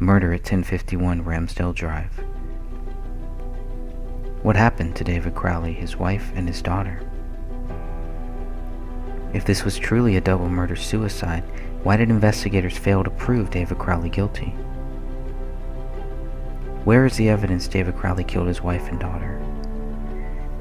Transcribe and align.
Murder 0.00 0.32
at 0.32 0.40
1051 0.40 1.22
Ramsdale 1.22 1.72
Drive. 1.72 2.10
What 4.42 4.56
happened 4.56 4.96
to 4.96 5.04
David 5.04 5.36
Crowley, 5.36 5.72
his 5.72 5.96
wife, 5.96 6.32
and 6.34 6.48
his 6.48 6.60
daughter? 6.60 7.00
If 9.32 9.44
this 9.44 9.64
was 9.64 9.78
truly 9.78 10.16
a 10.16 10.20
double 10.20 10.48
murder 10.48 10.74
suicide, 10.74 11.44
why 11.84 11.96
did 11.96 12.10
investigators 12.10 12.76
fail 12.76 13.04
to 13.04 13.10
prove 13.10 13.50
David 13.50 13.78
Crowley 13.78 14.10
guilty? 14.10 14.50
Where 16.84 17.06
is 17.06 17.16
the 17.16 17.28
evidence 17.28 17.68
David 17.68 17.96
Crowley 17.96 18.24
killed 18.24 18.48
his 18.48 18.62
wife 18.62 18.88
and 18.88 18.98
daughter? 18.98 19.38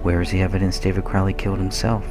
Where 0.04 0.22
is 0.22 0.30
the 0.30 0.44
evidence 0.44 0.78
David 0.78 1.06
Crowley 1.06 1.34
killed 1.34 1.58
himself? 1.58 2.06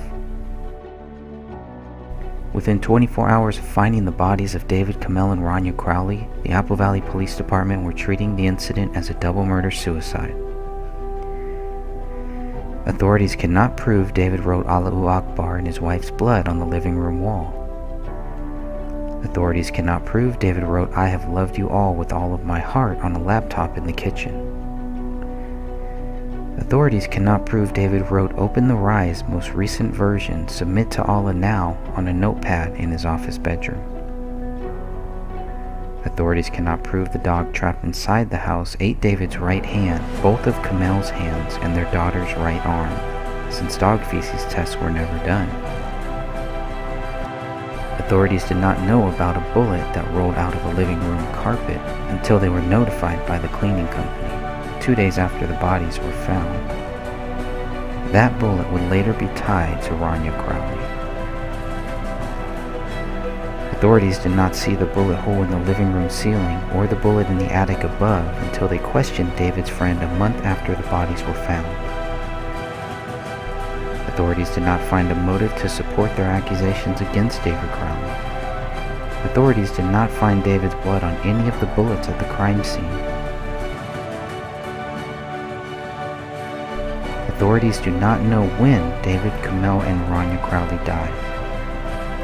Within 2.53 2.81
24 2.81 3.31
hours 3.31 3.57
of 3.57 3.65
finding 3.65 4.05
the 4.05 4.11
bodies 4.11 4.55
of 4.55 4.69
David 4.69 5.01
Komel 5.01 5.33
and 5.33 5.41
Rania 5.41 5.75
Crowley, 5.75 6.29
the 6.43 6.51
Apple 6.51 6.77
Valley 6.77 7.01
Police 7.01 7.35
Department 7.35 7.83
were 7.83 7.95
treating 7.95 8.37
the 8.37 8.47
incident 8.47 8.95
as 8.95 9.09
a 9.09 9.15
double 9.15 9.47
murder 9.47 9.71
suicide. 9.71 10.35
Authorities 12.85 13.35
cannot 13.35 13.79
prove 13.79 14.13
David 14.13 14.41
wrote 14.41 14.67
Allahu 14.67 15.07
Akbar 15.07 15.59
in 15.59 15.65
his 15.65 15.81
wife's 15.81 16.11
blood 16.11 16.47
on 16.47 16.59
the 16.59 16.67
living 16.67 16.97
room 16.97 17.23
wall. 17.23 17.59
Authorities 19.25 19.71
cannot 19.71 20.05
prove 20.05 20.39
David 20.39 20.65
wrote 20.65 20.93
I 20.93 21.07
have 21.07 21.31
loved 21.31 21.57
you 21.57 21.71
all 21.71 21.95
with 21.95 22.13
all 22.13 22.35
of 22.35 22.45
my 22.45 22.59
heart 22.59 22.99
on 22.99 23.15
a 23.15 23.23
laptop 23.23 23.79
in 23.79 23.87
the 23.87 23.93
kitchen. 23.95 24.52
Authorities 26.63 27.09
cannot 27.09 27.45
prove 27.45 27.75
David 27.75 28.09
wrote 28.09 28.33
Open 28.39 28.69
the 28.69 28.77
Rise 28.77 29.25
most 29.25 29.51
recent 29.51 29.93
version 29.93 30.47
Submit 30.47 30.93
to 30.93 31.03
Allah 31.03 31.35
Now 31.35 31.77
on 31.97 32.07
a 32.07 32.13
notepad 32.13 32.77
in 32.77 32.93
his 32.93 33.05
office 33.05 33.37
bedroom. 33.37 33.83
Authorities 36.05 36.49
cannot 36.49 36.85
prove 36.85 37.13
the 37.13 37.19
dog 37.19 37.53
trapped 37.53 37.83
inside 37.83 38.31
the 38.31 38.37
house 38.37 38.77
ate 38.79 39.01
David's 39.01 39.39
right 39.39 39.67
hand, 39.67 40.05
both 40.23 40.47
of 40.47 40.55
Komel's 40.63 41.11
hands, 41.11 41.55
and 41.63 41.75
their 41.75 41.91
daughter's 41.91 42.33
right 42.37 42.65
arm, 42.65 43.51
since 43.51 43.77
dog 43.77 44.01
feces 44.05 44.45
tests 44.45 44.77
were 44.77 44.89
never 44.89 45.19
done. 45.27 45.49
Authorities 47.99 48.45
did 48.45 48.59
not 48.59 48.81
know 48.83 49.09
about 49.09 49.37
a 49.37 49.53
bullet 49.53 49.83
that 49.95 50.09
rolled 50.15 50.37
out 50.37 50.55
of 50.55 50.65
a 50.67 50.75
living 50.75 51.01
room 51.01 51.27
carpet 51.33 51.81
until 52.11 52.39
they 52.39 52.49
were 52.49 52.63
notified 52.63 53.27
by 53.27 53.37
the 53.37 53.49
cleaning 53.49 53.89
company 53.89 54.42
two 54.83 54.95
days 54.97 55.17
after 55.17 55.47
the 55.47 55.55
bodies 55.55 56.01
were 56.01 56.13
found. 56.27 56.69
That 58.13 58.37
bullet 58.41 58.69
would 58.73 58.83
later 58.91 59.13
be 59.13 59.29
tied 59.29 59.81
to 59.85 59.91
Rania 59.91 60.37
Crowley. 60.43 60.83
Authorities 63.77 64.19
did 64.19 64.33
not 64.33 64.57
see 64.57 64.75
the 64.75 64.87
bullet 64.87 65.15
hole 65.15 65.45
in 65.45 65.51
the 65.51 65.59
living 65.61 65.93
room 65.93 66.11
ceiling 66.11 66.59
or 66.73 66.89
the 66.89 66.97
bullet 66.97 67.29
in 67.29 67.39
the 67.39 67.53
attic 67.53 67.85
above 67.85 68.27
until 68.43 68.67
they 68.67 68.79
questioned 68.79 69.37
David's 69.37 69.71
friend 69.71 70.03
a 70.03 70.15
month 70.17 70.45
after 70.45 70.75
the 70.75 70.83
bodies 70.89 71.23
were 71.23 71.35
found. 71.35 71.67
Authorities 74.09 74.51
did 74.51 74.65
not 74.65 74.81
find 74.91 75.13
a 75.13 75.15
motive 75.15 75.55
to 75.59 75.69
support 75.69 76.15
their 76.17 76.27
accusations 76.27 77.01
against 77.01 77.43
David 77.45 77.71
Crowley. 77.71 78.11
Authorities 79.31 79.71
did 79.71 79.87
not 79.87 80.11
find 80.11 80.43
David's 80.43 80.75
blood 80.77 81.05
on 81.05 81.15
any 81.19 81.49
of 81.49 81.59
the 81.61 81.67
bullets 81.67 82.09
at 82.09 82.19
the 82.19 82.35
crime 82.35 82.65
scene. 82.65 83.12
Authorities 87.43 87.79
do 87.79 87.91
not 87.91 88.21
know 88.21 88.47
when 88.61 89.03
David 89.03 89.33
Komel 89.43 89.83
and 89.83 90.01
Rania 90.03 90.41
Crowley 90.49 90.77
died. 90.85 91.13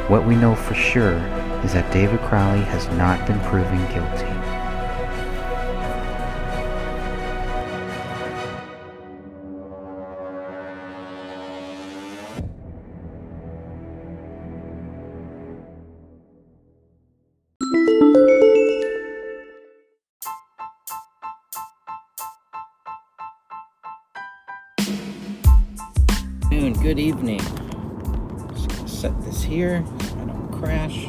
What 0.09 0.25
we 0.25 0.37
know 0.37 0.55
for 0.55 0.75
sure 0.75 1.17
is 1.65 1.73
that 1.73 1.93
David 1.93 2.21
Crowley 2.21 2.61
has 2.61 2.87
not 2.91 3.27
been 3.27 3.41
proven 3.41 3.79
guilty. 3.93 4.38
Good 26.59 26.99
evening. 26.99 27.39
Just 27.39 28.69
gonna 28.69 28.89
set 28.89 29.23
this 29.23 29.45
here 29.45 29.85
so 30.01 30.17
I 30.17 30.25
don't 30.25 30.51
crash. 30.51 31.07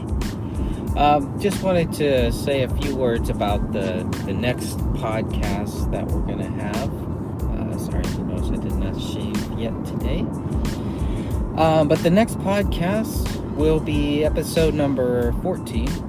Um, 0.95 1.39
just 1.39 1.63
wanted 1.63 1.91
to 1.93 2.31
say 2.31 2.61
a 2.61 2.69
few 2.69 2.95
words 2.95 3.31
about 3.31 3.73
the 3.73 4.07
the 4.25 4.33
next 4.33 4.77
podcast 4.93 5.89
that 5.89 6.05
we're 6.05 6.21
gonna 6.21 6.51
have. 6.51 6.93
Uh, 7.49 7.79
sorry, 7.79 8.03
you 8.09 8.25
notice 8.25 8.51
I 8.51 8.61
did 8.61 8.75
not 8.75 9.01
shave 9.01 9.59
yet 9.59 9.73
today. 9.85 10.19
Um, 11.57 11.87
but 11.87 11.97
the 12.03 12.11
next 12.11 12.37
podcast 12.37 13.43
will 13.55 13.79
be 13.79 14.23
episode 14.23 14.75
number 14.75 15.31
14 15.41 16.09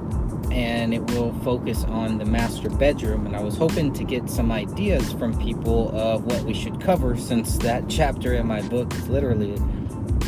and 0.50 0.92
it 0.92 1.02
will 1.12 1.32
focus 1.40 1.84
on 1.84 2.18
the 2.18 2.24
master 2.24 2.68
bedroom. 2.68 3.26
And 3.26 3.36
I 3.36 3.42
was 3.42 3.56
hoping 3.56 3.92
to 3.94 4.04
get 4.04 4.28
some 4.28 4.50
ideas 4.50 5.12
from 5.12 5.38
people 5.40 5.96
of 5.96 6.24
what 6.24 6.42
we 6.42 6.54
should 6.54 6.80
cover 6.80 7.16
since 7.16 7.56
that 7.58 7.84
chapter 7.88 8.34
in 8.34 8.46
my 8.46 8.62
book 8.62 8.92
is 8.94 9.08
literally 9.08 9.56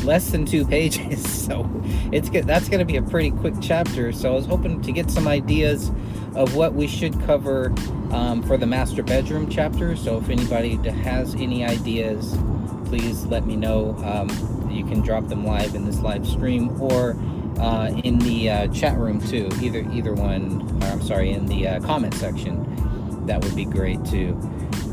less 0.03 0.31
than 0.31 0.45
two 0.45 0.65
pages. 0.67 1.45
So 1.45 1.69
it's 2.11 2.29
good. 2.29 2.45
That's 2.45 2.69
going 2.69 2.79
to 2.79 2.85
be 2.85 2.97
a 2.97 3.01
pretty 3.01 3.31
quick 3.31 3.55
chapter. 3.61 4.11
So 4.11 4.31
I 4.31 4.35
was 4.35 4.45
hoping 4.45 4.81
to 4.81 4.91
get 4.91 5.11
some 5.11 5.27
ideas 5.27 5.91
of 6.35 6.55
what 6.55 6.73
we 6.73 6.87
should 6.87 7.19
cover 7.21 7.73
um, 8.11 8.41
for 8.43 8.57
the 8.57 8.65
master 8.65 9.03
bedroom 9.03 9.49
chapter. 9.49 9.95
So 9.95 10.17
if 10.17 10.29
anybody 10.29 10.75
has 10.89 11.35
any 11.35 11.63
ideas, 11.63 12.35
please 12.85 13.25
let 13.25 13.45
me 13.45 13.55
know. 13.55 13.95
Um, 14.03 14.29
you 14.71 14.85
can 14.85 15.01
drop 15.01 15.27
them 15.27 15.45
live 15.45 15.75
in 15.75 15.85
this 15.85 15.99
live 15.99 16.27
stream 16.27 16.81
or 16.81 17.15
uh, 17.63 17.87
in 18.03 18.19
the 18.19 18.49
uh, 18.49 18.67
chat 18.67 18.97
room 18.97 19.21
too. 19.21 19.49
Either 19.61 19.87
either 19.93 20.13
one. 20.13 20.61
Or, 20.83 20.87
I'm 20.87 21.01
sorry, 21.01 21.31
in 21.31 21.45
the 21.45 21.67
uh, 21.67 21.79
comment 21.79 22.13
section. 22.13 23.25
That 23.25 23.43
would 23.43 23.55
be 23.55 23.63
great 23.63 24.03
too. 24.05 24.37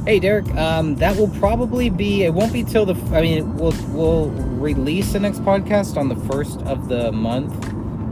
Hey 0.06 0.20
Derek, 0.20 0.48
um, 0.54 0.94
that 0.96 1.16
will 1.16 1.28
probably 1.28 1.90
be. 1.90 2.22
It 2.22 2.32
won't 2.32 2.52
be 2.52 2.62
till 2.62 2.86
the. 2.86 2.94
I 3.14 3.22
mean, 3.22 3.56
we'll 3.56 3.74
we'll 3.88 4.30
release 4.30 5.12
the 5.12 5.20
next 5.20 5.40
podcast 5.40 5.96
on 5.96 6.08
the 6.08 6.16
first 6.16 6.62
of 6.62 6.88
the 6.88 7.10
month. 7.10 7.52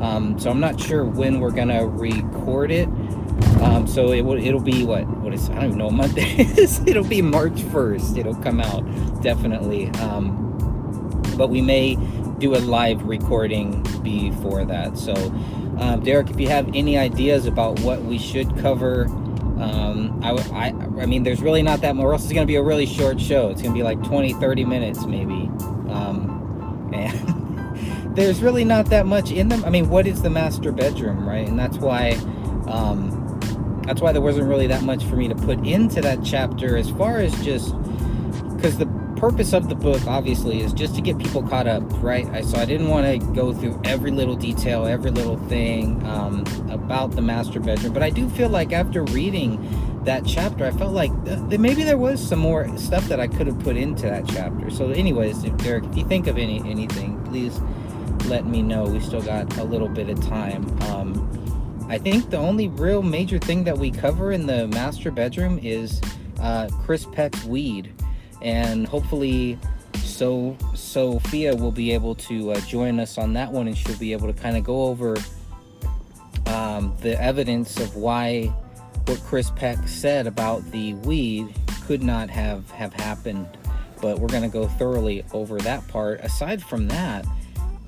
Um, 0.00 0.38
so 0.38 0.50
I'm 0.50 0.60
not 0.60 0.80
sure 0.80 1.04
when 1.04 1.40
we're 1.40 1.52
gonna 1.52 1.86
record 1.86 2.72
it. 2.72 2.88
Um, 3.62 3.86
so 3.86 4.12
it 4.12 4.22
will 4.22 4.44
it'll 4.44 4.60
be 4.60 4.84
what 4.84 5.06
what 5.20 5.32
is 5.32 5.48
I 5.50 5.54
don't 5.54 5.64
even 5.66 5.78
know 5.78 5.88
what 5.88 6.10
it 6.16 6.58
is. 6.58 6.80
it'll 6.86 7.04
be 7.04 7.22
March 7.22 7.62
first. 7.62 8.16
It'll 8.16 8.34
come 8.34 8.60
out 8.60 8.82
definitely. 9.22 9.88
Um, 10.00 10.44
but 11.36 11.48
we 11.48 11.62
may 11.62 11.96
do 12.38 12.54
a 12.54 12.58
live 12.58 13.02
recording 13.04 13.82
before 14.02 14.64
that. 14.64 14.96
So, 14.96 15.14
um, 15.78 16.00
Derek, 16.02 16.30
if 16.30 16.40
you 16.40 16.48
have 16.48 16.74
any 16.74 16.96
ideas 16.96 17.46
about 17.46 17.80
what 17.80 18.02
we 18.02 18.18
should 18.18 18.56
cover, 18.58 19.04
um, 19.60 20.20
I, 20.22 20.30
I, 20.30 20.66
I 21.02 21.06
mean, 21.06 21.24
there's 21.24 21.42
really 21.42 21.62
not 21.62 21.80
that 21.80 21.96
much, 21.96 22.04
or 22.04 22.12
else 22.12 22.24
it's 22.24 22.32
going 22.32 22.46
to 22.46 22.50
be 22.50 22.56
a 22.56 22.62
really 22.62 22.86
short 22.86 23.20
show. 23.20 23.48
It's 23.50 23.60
going 23.60 23.74
to 23.74 23.78
be 23.78 23.82
like 23.82 24.02
20, 24.04 24.34
30 24.34 24.64
minutes 24.64 25.04
maybe. 25.04 25.50
Um, 25.90 26.90
and 26.94 28.16
there's 28.16 28.40
really 28.40 28.64
not 28.64 28.86
that 28.86 29.06
much 29.06 29.32
in 29.32 29.48
them. 29.48 29.64
I 29.64 29.70
mean, 29.70 29.88
what 29.88 30.06
is 30.06 30.22
the 30.22 30.30
master 30.30 30.70
bedroom, 30.70 31.28
right? 31.28 31.46
And 31.46 31.58
that's 31.58 31.78
why, 31.78 32.12
um, 32.66 33.40
that's 33.84 34.00
why 34.00 34.12
there 34.12 34.22
wasn't 34.22 34.48
really 34.48 34.68
that 34.68 34.82
much 34.82 35.04
for 35.04 35.16
me 35.16 35.28
to 35.28 35.34
put 35.34 35.66
into 35.66 36.00
that 36.02 36.24
chapter 36.24 36.76
as 36.76 36.90
far 36.90 37.18
as 37.18 37.32
just 37.44 37.74
purpose 39.18 39.52
of 39.52 39.68
the 39.68 39.74
book 39.74 40.04
obviously 40.06 40.60
is 40.60 40.72
just 40.72 40.94
to 40.94 41.00
get 41.00 41.18
people 41.18 41.42
caught 41.42 41.66
up 41.66 41.82
right? 42.02 42.26
I, 42.28 42.42
so 42.42 42.58
i 42.58 42.64
didn't 42.64 42.88
want 42.88 43.06
to 43.06 43.32
go 43.32 43.52
through 43.52 43.80
every 43.84 44.10
little 44.10 44.36
detail 44.36 44.86
every 44.86 45.10
little 45.10 45.36
thing 45.48 46.04
um, 46.06 46.44
about 46.70 47.12
the 47.12 47.22
master 47.22 47.60
bedroom 47.60 47.92
but 47.92 48.02
i 48.02 48.10
do 48.10 48.28
feel 48.30 48.48
like 48.48 48.72
after 48.72 49.02
reading 49.04 49.58
that 50.04 50.24
chapter 50.24 50.64
i 50.64 50.70
felt 50.70 50.92
like 50.92 51.12
th- 51.24 51.58
maybe 51.58 51.82
there 51.82 51.98
was 51.98 52.26
some 52.26 52.38
more 52.38 52.76
stuff 52.78 53.06
that 53.08 53.20
i 53.20 53.26
could 53.26 53.46
have 53.46 53.58
put 53.60 53.76
into 53.76 54.02
that 54.02 54.26
chapter. 54.28 54.70
So 54.70 54.90
anyways 54.90 55.44
if 55.44 55.56
derek 55.58 55.84
if 55.84 55.96
you 55.96 56.04
think 56.04 56.26
of 56.26 56.38
any 56.38 56.58
anything 56.60 57.22
please 57.24 57.60
let 58.26 58.46
me 58.46 58.62
know. 58.62 58.84
We 58.84 59.00
still 59.00 59.22
got 59.22 59.56
a 59.56 59.64
little 59.64 59.88
bit 59.88 60.08
of 60.10 60.20
time. 60.26 60.64
Um, 60.82 61.86
i 61.88 61.96
think 61.96 62.30
the 62.30 62.36
only 62.36 62.68
real 62.68 63.02
major 63.02 63.38
thing 63.38 63.64
that 63.64 63.78
we 63.78 63.90
cover 63.90 64.32
in 64.32 64.46
the 64.46 64.68
master 64.68 65.10
bedroom 65.10 65.58
is 65.62 66.00
uh, 66.40 66.68
chris 66.84 67.06
peck's 67.06 67.44
weed 67.44 67.92
and 68.42 68.86
hopefully 68.86 69.58
so 69.94 70.56
Sophia 70.74 71.54
will 71.54 71.72
be 71.72 71.92
able 71.92 72.14
to 72.16 72.52
uh, 72.52 72.60
join 72.62 72.98
us 72.98 73.18
on 73.18 73.32
that 73.34 73.52
one 73.52 73.68
and 73.68 73.76
she'll 73.76 73.98
be 73.98 74.12
able 74.12 74.26
to 74.26 74.32
kind 74.32 74.56
of 74.56 74.64
go 74.64 74.84
over 74.84 75.16
um, 76.46 76.94
the 77.00 77.20
evidence 77.20 77.78
of 77.78 77.96
why 77.96 78.46
what 79.06 79.20
Chris 79.24 79.50
Peck 79.50 79.88
said 79.88 80.26
about 80.26 80.68
the 80.70 80.94
weed 80.94 81.54
could 81.84 82.02
not 82.02 82.28
have 82.30 82.70
have 82.72 82.92
happened. 82.92 83.46
But 84.00 84.18
we're 84.18 84.28
going 84.28 84.42
to 84.42 84.48
go 84.48 84.68
thoroughly 84.68 85.24
over 85.32 85.58
that 85.58 85.86
part. 85.88 86.20
Aside 86.20 86.62
from 86.62 86.86
that 86.88 87.26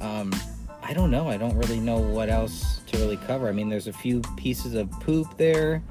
um, 0.00 0.34
I 0.82 0.92
don't 0.92 1.10
know. 1.10 1.28
I 1.28 1.36
don't 1.36 1.56
really 1.56 1.78
know 1.78 1.98
what 1.98 2.28
else 2.28 2.80
to 2.86 2.98
really 2.98 3.16
cover. 3.16 3.48
I 3.48 3.52
mean 3.52 3.68
there's 3.68 3.86
a 3.86 3.92
few 3.92 4.20
pieces 4.36 4.74
of 4.74 4.90
poop 4.90 5.36
there. 5.36 5.82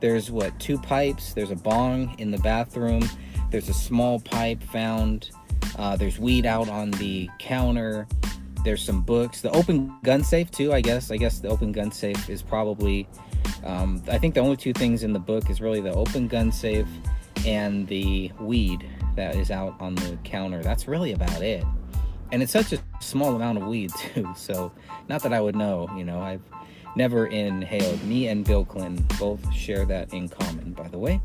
There's 0.00 0.30
what 0.30 0.58
two 0.60 0.78
pipes. 0.78 1.32
There's 1.32 1.50
a 1.50 1.56
bong 1.56 2.14
in 2.18 2.30
the 2.30 2.38
bathroom. 2.38 3.08
There's 3.50 3.68
a 3.68 3.74
small 3.74 4.20
pipe 4.20 4.62
found. 4.62 5.30
Uh, 5.76 5.96
there's 5.96 6.18
weed 6.18 6.46
out 6.46 6.68
on 6.68 6.90
the 6.92 7.28
counter. 7.38 8.06
There's 8.64 8.82
some 8.82 9.02
books. 9.02 9.40
The 9.40 9.50
open 9.52 9.96
gun 10.02 10.24
safe 10.24 10.50
too. 10.50 10.72
I 10.72 10.80
guess. 10.80 11.10
I 11.10 11.16
guess 11.16 11.38
the 11.38 11.48
open 11.48 11.72
gun 11.72 11.90
safe 11.90 12.28
is 12.28 12.42
probably. 12.42 13.08
Um, 13.64 14.02
I 14.10 14.18
think 14.18 14.34
the 14.34 14.40
only 14.40 14.56
two 14.56 14.72
things 14.72 15.02
in 15.02 15.12
the 15.12 15.18
book 15.18 15.50
is 15.50 15.60
really 15.60 15.80
the 15.80 15.92
open 15.92 16.28
gun 16.28 16.52
safe 16.52 16.88
and 17.46 17.86
the 17.86 18.30
weed 18.40 18.88
that 19.14 19.36
is 19.36 19.50
out 19.50 19.74
on 19.80 19.94
the 19.94 20.18
counter. 20.24 20.62
That's 20.62 20.88
really 20.88 21.12
about 21.12 21.42
it. 21.42 21.64
And 22.32 22.42
it's 22.42 22.52
such 22.52 22.72
a 22.72 22.78
small 23.00 23.34
amount 23.36 23.58
of 23.58 23.66
weed 23.66 23.92
too. 24.14 24.28
So 24.36 24.72
not 25.08 25.22
that 25.22 25.32
I 25.32 25.40
would 25.40 25.56
know. 25.56 25.88
You 25.96 26.04
know, 26.04 26.20
I've 26.20 26.42
never 26.96 27.26
inhaled. 27.26 28.02
Me 28.04 28.28
and 28.28 28.44
Bill 28.44 28.64
Clinton 28.64 29.06
both 29.18 29.52
share 29.52 29.84
that 29.86 30.12
in 30.12 30.28
common. 30.28 30.72
By 30.72 30.88
the 30.88 30.98
way, 30.98 31.20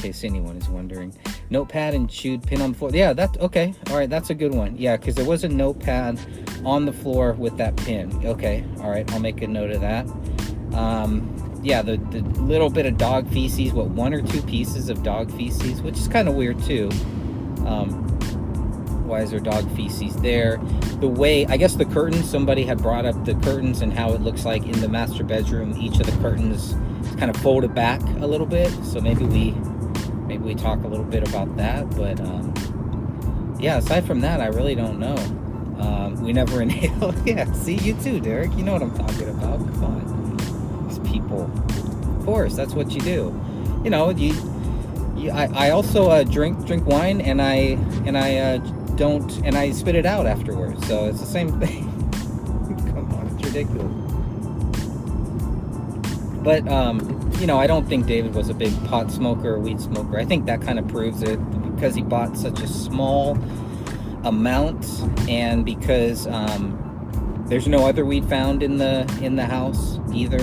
case 0.00 0.24
anyone 0.24 0.56
is 0.56 0.68
wondering 0.68 1.14
notepad 1.50 1.94
and 1.94 2.08
chewed 2.08 2.42
pin 2.42 2.60
on 2.60 2.72
the 2.72 2.78
floor. 2.78 2.90
Yeah, 2.92 3.12
that's 3.12 3.36
okay. 3.38 3.74
All 3.90 3.96
right, 3.96 4.08
that's 4.08 4.30
a 4.30 4.34
good 4.34 4.54
one. 4.54 4.76
Yeah, 4.76 4.96
because 4.96 5.14
there 5.14 5.24
was 5.24 5.44
a 5.44 5.48
notepad 5.48 6.18
on 6.64 6.86
the 6.86 6.92
floor 6.92 7.32
with 7.32 7.56
that 7.58 7.76
pin. 7.76 8.24
Okay, 8.26 8.64
all 8.80 8.90
right, 8.90 9.10
I'll 9.12 9.20
make 9.20 9.42
a 9.42 9.46
note 9.46 9.70
of 9.70 9.80
that. 9.80 10.06
Um, 10.74 11.36
yeah, 11.62 11.82
the, 11.82 11.96
the 11.96 12.20
little 12.40 12.70
bit 12.70 12.86
of 12.86 12.96
dog 12.96 13.28
feces, 13.30 13.72
what, 13.72 13.88
one 13.88 14.14
or 14.14 14.22
two 14.22 14.42
pieces 14.42 14.88
of 14.88 15.02
dog 15.02 15.30
feces, 15.32 15.82
which 15.82 15.98
is 15.98 16.08
kind 16.08 16.28
of 16.28 16.34
weird 16.34 16.62
too. 16.62 16.88
Um, 17.66 18.06
why 19.06 19.22
is 19.22 19.32
there 19.32 19.40
dog 19.40 19.68
feces 19.74 20.14
there? 20.16 20.58
The 21.00 21.08
way, 21.08 21.44
I 21.46 21.56
guess 21.56 21.74
the 21.74 21.84
curtains, 21.84 22.30
somebody 22.30 22.62
had 22.62 22.78
brought 22.78 23.04
up 23.04 23.24
the 23.24 23.34
curtains 23.34 23.82
and 23.82 23.92
how 23.92 24.12
it 24.12 24.20
looks 24.20 24.44
like 24.44 24.64
in 24.64 24.80
the 24.80 24.88
master 24.88 25.24
bedroom, 25.24 25.76
each 25.76 25.98
of 25.98 26.06
the 26.06 26.16
curtains 26.22 26.74
kind 27.18 27.28
of 27.28 27.36
folded 27.42 27.74
back 27.74 28.00
a 28.20 28.26
little 28.26 28.46
bit. 28.46 28.70
So 28.84 29.00
maybe 29.00 29.24
we 29.24 29.50
maybe 30.30 30.44
we 30.44 30.54
talk 30.54 30.84
a 30.84 30.86
little 30.86 31.04
bit 31.04 31.28
about 31.28 31.56
that. 31.56 31.90
But 31.96 32.20
um, 32.20 33.56
yeah, 33.58 33.78
aside 33.78 34.06
from 34.06 34.20
that, 34.20 34.40
I 34.40 34.46
really 34.46 34.76
don't 34.76 35.00
know. 35.00 35.16
Um, 35.82 36.22
we 36.22 36.32
never 36.32 36.62
inhale. 36.66 37.12
yeah, 37.26 37.52
see 37.52 37.74
you 37.74 37.94
too, 37.94 38.20
Derek. 38.20 38.52
You 38.52 38.62
know 38.62 38.72
what 38.72 38.82
I'm 38.82 38.96
talking 38.96 39.28
about. 39.28 39.58
Come 39.58 39.84
on, 39.84 40.86
these 40.86 41.00
people. 41.00 41.50
Of 42.18 42.24
course, 42.24 42.54
that's 42.54 42.74
what 42.74 42.92
you 42.92 43.00
do. 43.00 43.34
You 43.82 43.90
know, 43.90 44.10
you. 44.10 44.32
I, 45.32 45.66
I 45.66 45.70
also 45.70 46.08
uh, 46.08 46.22
drink 46.22 46.64
drink 46.64 46.86
wine 46.86 47.20
and 47.20 47.42
I 47.42 47.76
and 48.06 48.16
I 48.16 48.36
uh, 48.36 48.56
don't 48.94 49.30
and 49.44 49.56
I 49.56 49.72
spit 49.72 49.96
it 49.96 50.06
out 50.06 50.26
afterwards. 50.26 50.86
So 50.86 51.06
it's 51.06 51.20
the 51.20 51.26
same 51.26 51.60
thing. 51.64 51.90
Come 52.92 53.12
on, 53.12 53.26
it's 53.26 53.44
ridiculous. 53.46 53.96
But 56.42 56.66
um, 56.68 57.19
you 57.40 57.46
know, 57.46 57.58
I 57.58 57.66
don't 57.66 57.88
think 57.88 58.06
David 58.06 58.34
was 58.34 58.50
a 58.50 58.54
big 58.54 58.72
pot 58.84 59.10
smoker 59.10 59.54
or 59.54 59.58
weed 59.58 59.80
smoker. 59.80 60.18
I 60.18 60.26
think 60.26 60.44
that 60.44 60.60
kind 60.60 60.78
of 60.78 60.86
proves 60.86 61.22
it 61.22 61.38
because 61.74 61.94
he 61.94 62.02
bought 62.02 62.36
such 62.36 62.60
a 62.60 62.66
small 62.66 63.38
amount, 64.24 64.84
and 65.26 65.64
because 65.64 66.26
um, 66.26 66.76
there's 67.46 67.66
no 67.66 67.86
other 67.86 68.04
weed 68.04 68.26
found 68.26 68.62
in 68.62 68.76
the 68.76 69.10
in 69.22 69.36
the 69.36 69.46
house 69.46 69.98
either, 70.12 70.42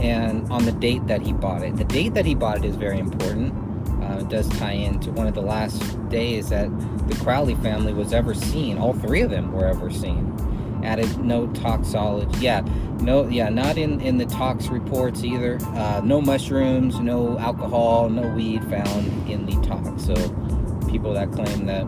and 0.00 0.48
on 0.52 0.64
the 0.64 0.72
date 0.72 1.04
that 1.08 1.20
he 1.20 1.32
bought 1.32 1.62
it. 1.62 1.76
The 1.76 1.84
date 1.84 2.14
that 2.14 2.24
he 2.24 2.36
bought 2.36 2.58
it 2.58 2.64
is 2.64 2.76
very 2.76 3.00
important. 3.00 3.52
Uh, 4.00 4.20
it 4.20 4.28
does 4.28 4.48
tie 4.50 4.72
into 4.72 5.10
one 5.10 5.26
of 5.26 5.34
the 5.34 5.42
last 5.42 5.80
days 6.08 6.48
that 6.50 6.68
the 7.08 7.16
Crowley 7.16 7.56
family 7.56 7.92
was 7.92 8.12
ever 8.12 8.34
seen. 8.34 8.78
All 8.78 8.92
three 8.92 9.22
of 9.22 9.30
them 9.30 9.52
were 9.52 9.66
ever 9.66 9.90
seen. 9.90 10.36
Added 10.82 11.18
no 11.18 11.46
tox 11.48 11.88
toxology. 11.88 12.38
Yeah, 12.40 12.60
no, 13.00 13.28
yeah, 13.28 13.48
not 13.48 13.78
in 13.78 14.00
in 14.00 14.18
the 14.18 14.26
tox 14.26 14.68
reports 14.68 15.24
either. 15.24 15.58
Uh, 15.62 16.00
no 16.04 16.20
mushrooms, 16.20 16.98
no 17.00 17.38
alcohol, 17.38 18.08
no 18.08 18.28
weed 18.34 18.62
found 18.64 19.28
in 19.28 19.46
the 19.46 19.52
tox. 19.66 20.04
So 20.04 20.14
people 20.90 21.12
that 21.14 21.32
claim 21.32 21.66
that 21.66 21.86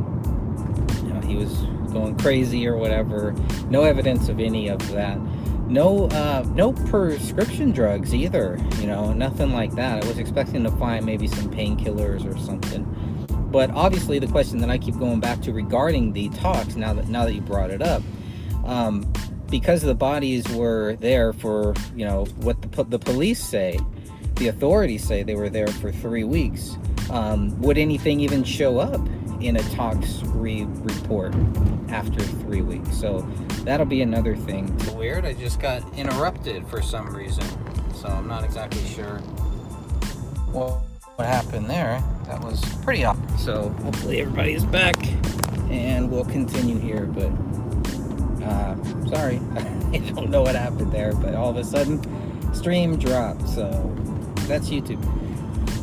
you 1.04 1.12
know, 1.12 1.20
he 1.20 1.36
was 1.36 1.52
going 1.92 2.16
crazy 2.18 2.66
or 2.66 2.76
whatever, 2.76 3.32
no 3.68 3.84
evidence 3.84 4.28
of 4.28 4.40
any 4.40 4.68
of 4.68 4.86
that. 4.92 5.18
No, 5.68 6.08
uh, 6.08 6.44
no 6.54 6.72
prescription 6.72 7.72
drugs 7.72 8.14
either. 8.14 8.58
You 8.78 8.86
know, 8.86 9.12
nothing 9.12 9.52
like 9.52 9.74
that. 9.76 10.04
I 10.04 10.06
was 10.06 10.18
expecting 10.18 10.64
to 10.64 10.70
find 10.72 11.06
maybe 11.06 11.26
some 11.26 11.50
painkillers 11.50 12.26
or 12.26 12.38
something. 12.38 12.84
But 13.50 13.70
obviously, 13.70 14.18
the 14.18 14.26
question 14.26 14.58
that 14.58 14.70
I 14.70 14.78
keep 14.78 14.98
going 14.98 15.20
back 15.20 15.40
to 15.42 15.52
regarding 15.52 16.12
the 16.12 16.30
tox, 16.30 16.74
now 16.74 16.94
that 16.94 17.08
now 17.08 17.24
that 17.24 17.34
you 17.34 17.40
brought 17.40 17.70
it 17.70 17.82
up, 17.82 18.02
um, 18.64 19.10
because 19.50 19.82
the 19.82 19.94
bodies 19.94 20.48
were 20.50 20.96
there 20.96 21.32
for 21.32 21.74
you 21.94 22.04
know 22.04 22.24
what 22.36 22.60
the, 22.72 22.84
the 22.84 22.98
police 22.98 23.42
say 23.42 23.78
the 24.36 24.48
authorities 24.48 25.04
say 25.04 25.22
they 25.22 25.34
were 25.34 25.50
there 25.50 25.66
for 25.66 25.92
three 25.92 26.24
weeks 26.24 26.76
um, 27.10 27.60
would 27.60 27.76
anything 27.76 28.20
even 28.20 28.42
show 28.42 28.78
up 28.78 29.00
in 29.40 29.56
a 29.56 29.62
tox 29.70 30.22
re- 30.26 30.64
report 30.64 31.34
after 31.88 32.20
three 32.20 32.62
weeks? 32.62 32.96
So 32.96 33.20
that'll 33.64 33.86
be 33.86 34.02
another 34.02 34.36
thing. 34.36 34.74
Weird 34.96 35.24
i 35.24 35.32
just 35.32 35.60
got 35.60 35.82
interrupted 35.98 36.66
for 36.68 36.80
some 36.80 37.14
reason 37.14 37.44
so 37.94 38.08
i'm 38.08 38.26
not 38.26 38.44
exactly 38.44 38.84
sure 38.86 39.18
what, 40.52 40.80
what 41.16 41.26
happened 41.26 41.68
there. 41.68 42.02
That 42.26 42.40
was 42.42 42.62
pretty 42.82 43.04
odd. 43.04 43.18
So 43.38 43.70
hopefully 43.82 44.20
everybody's 44.20 44.64
back 44.64 44.96
and 45.70 46.10
we'll 46.10 46.24
continue 46.24 46.78
here 46.78 47.06
but 47.06 47.30
uh, 48.44 48.76
sorry, 49.08 49.40
I 49.56 49.98
don't 50.14 50.30
know 50.30 50.42
what 50.42 50.54
happened 50.54 50.92
there, 50.92 51.14
but 51.14 51.34
all 51.34 51.50
of 51.50 51.56
a 51.56 51.64
sudden, 51.64 52.00
stream 52.54 52.98
dropped. 52.98 53.48
So 53.48 53.70
that's 54.46 54.68
YouTube. 54.68 55.00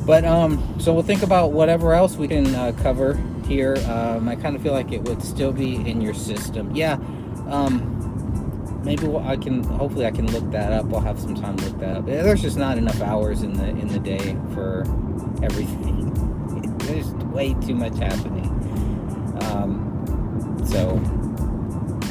But 0.06 0.26
um, 0.26 0.80
so 0.80 0.94
we'll 0.94 1.04
think 1.04 1.22
about 1.22 1.52
whatever 1.52 1.94
else 1.94 2.16
we 2.16 2.28
can 2.28 2.56
uh, 2.56 2.72
cover 2.82 3.14
here. 3.48 3.76
Um, 3.88 4.28
I 4.28 4.36
kind 4.36 4.56
of 4.56 4.62
feel 4.62 4.74
like 4.74 4.92
it 4.92 5.04
would 5.04 5.22
still 5.22 5.52
be 5.52 5.76
in 5.76 6.02
your 6.02 6.14
system. 6.14 6.76
Yeah. 6.76 6.94
Um, 7.48 8.82
maybe 8.84 9.08
I 9.08 9.38
can. 9.38 9.64
Hopefully, 9.64 10.06
I 10.06 10.12
can 10.12 10.32
look 10.32 10.50
that 10.52 10.72
up. 10.72 10.92
I'll 10.94 11.00
have 11.02 11.20
some 11.20 11.36
time 11.36 11.58
to 11.58 11.66
look 11.66 11.80
that 11.80 11.98
up. 11.98 12.06
There's 12.06 12.42
just 12.42 12.58
not 12.58 12.78
enough 12.78 13.02
hours 13.02 13.44
in 13.44 13.54
the 13.54 13.68
in 13.68 13.88
the 13.88 14.00
day 14.00 14.36
for 14.54 14.82
everything. 15.44 16.78
There's 16.80 17.12
way 17.26 17.54
too 17.66 17.76
much 17.76 17.98
happening. 18.00 18.48
Um, 19.44 20.60
so 20.66 20.98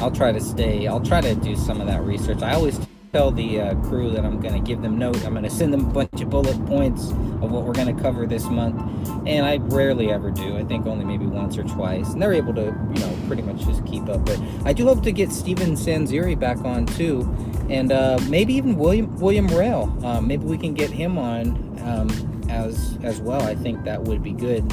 I'll 0.01 0.11
try 0.11 0.31
to 0.31 0.39
stay. 0.41 0.87
I'll 0.87 1.01
try 1.01 1.21
to 1.21 1.35
do 1.35 1.55
some 1.55 1.81
of 1.81 1.87
that 1.87 2.01
research. 2.03 2.41
I 2.41 2.53
always 2.53 2.79
tell 3.11 3.31
the 3.31 3.59
uh, 3.59 3.75
crew 3.81 4.11
that 4.11 4.23
I'm 4.23 4.39
going 4.39 4.53
to 4.53 4.59
give 4.59 4.81
them 4.81 4.97
notes. 4.97 5.25
I'm 5.25 5.33
going 5.33 5.43
to 5.43 5.49
send 5.49 5.73
them 5.73 5.89
a 5.89 5.91
bunch 5.91 6.21
of 6.21 6.29
bullet 6.29 6.63
points 6.67 7.09
of 7.41 7.51
what 7.51 7.63
we're 7.63 7.73
going 7.73 7.93
to 7.93 8.01
cover 8.01 8.25
this 8.27 8.45
month, 8.45 8.79
and 9.27 9.45
I 9.45 9.57
rarely 9.57 10.11
ever 10.11 10.31
do. 10.31 10.55
I 10.57 10.63
think 10.63 10.85
only 10.85 11.05
maybe 11.05 11.25
once 11.25 11.57
or 11.57 11.63
twice, 11.63 12.09
and 12.09 12.21
they're 12.21 12.33
able 12.33 12.53
to, 12.53 12.65
you 12.65 12.99
know, 12.99 13.17
pretty 13.27 13.41
much 13.41 13.65
just 13.65 13.85
keep 13.85 14.07
up. 14.07 14.25
But 14.25 14.39
I 14.63 14.73
do 14.73 14.85
hope 14.85 15.03
to 15.03 15.11
get 15.11 15.31
Steven 15.31 15.73
Sanziri 15.73 16.39
back 16.39 16.59
on 16.59 16.85
too, 16.85 17.21
and 17.69 17.91
uh, 17.91 18.19
maybe 18.29 18.53
even 18.53 18.77
William 18.77 19.15
William 19.17 19.47
Rail. 19.47 19.93
Um, 20.03 20.27
maybe 20.27 20.45
we 20.45 20.57
can 20.57 20.73
get 20.73 20.91
him 20.91 21.17
on 21.17 21.47
um, 21.83 22.38
as 22.49 22.97
as 23.03 23.21
well. 23.21 23.41
I 23.43 23.55
think 23.55 23.83
that 23.85 24.03
would 24.03 24.21
be 24.21 24.33
good 24.33 24.63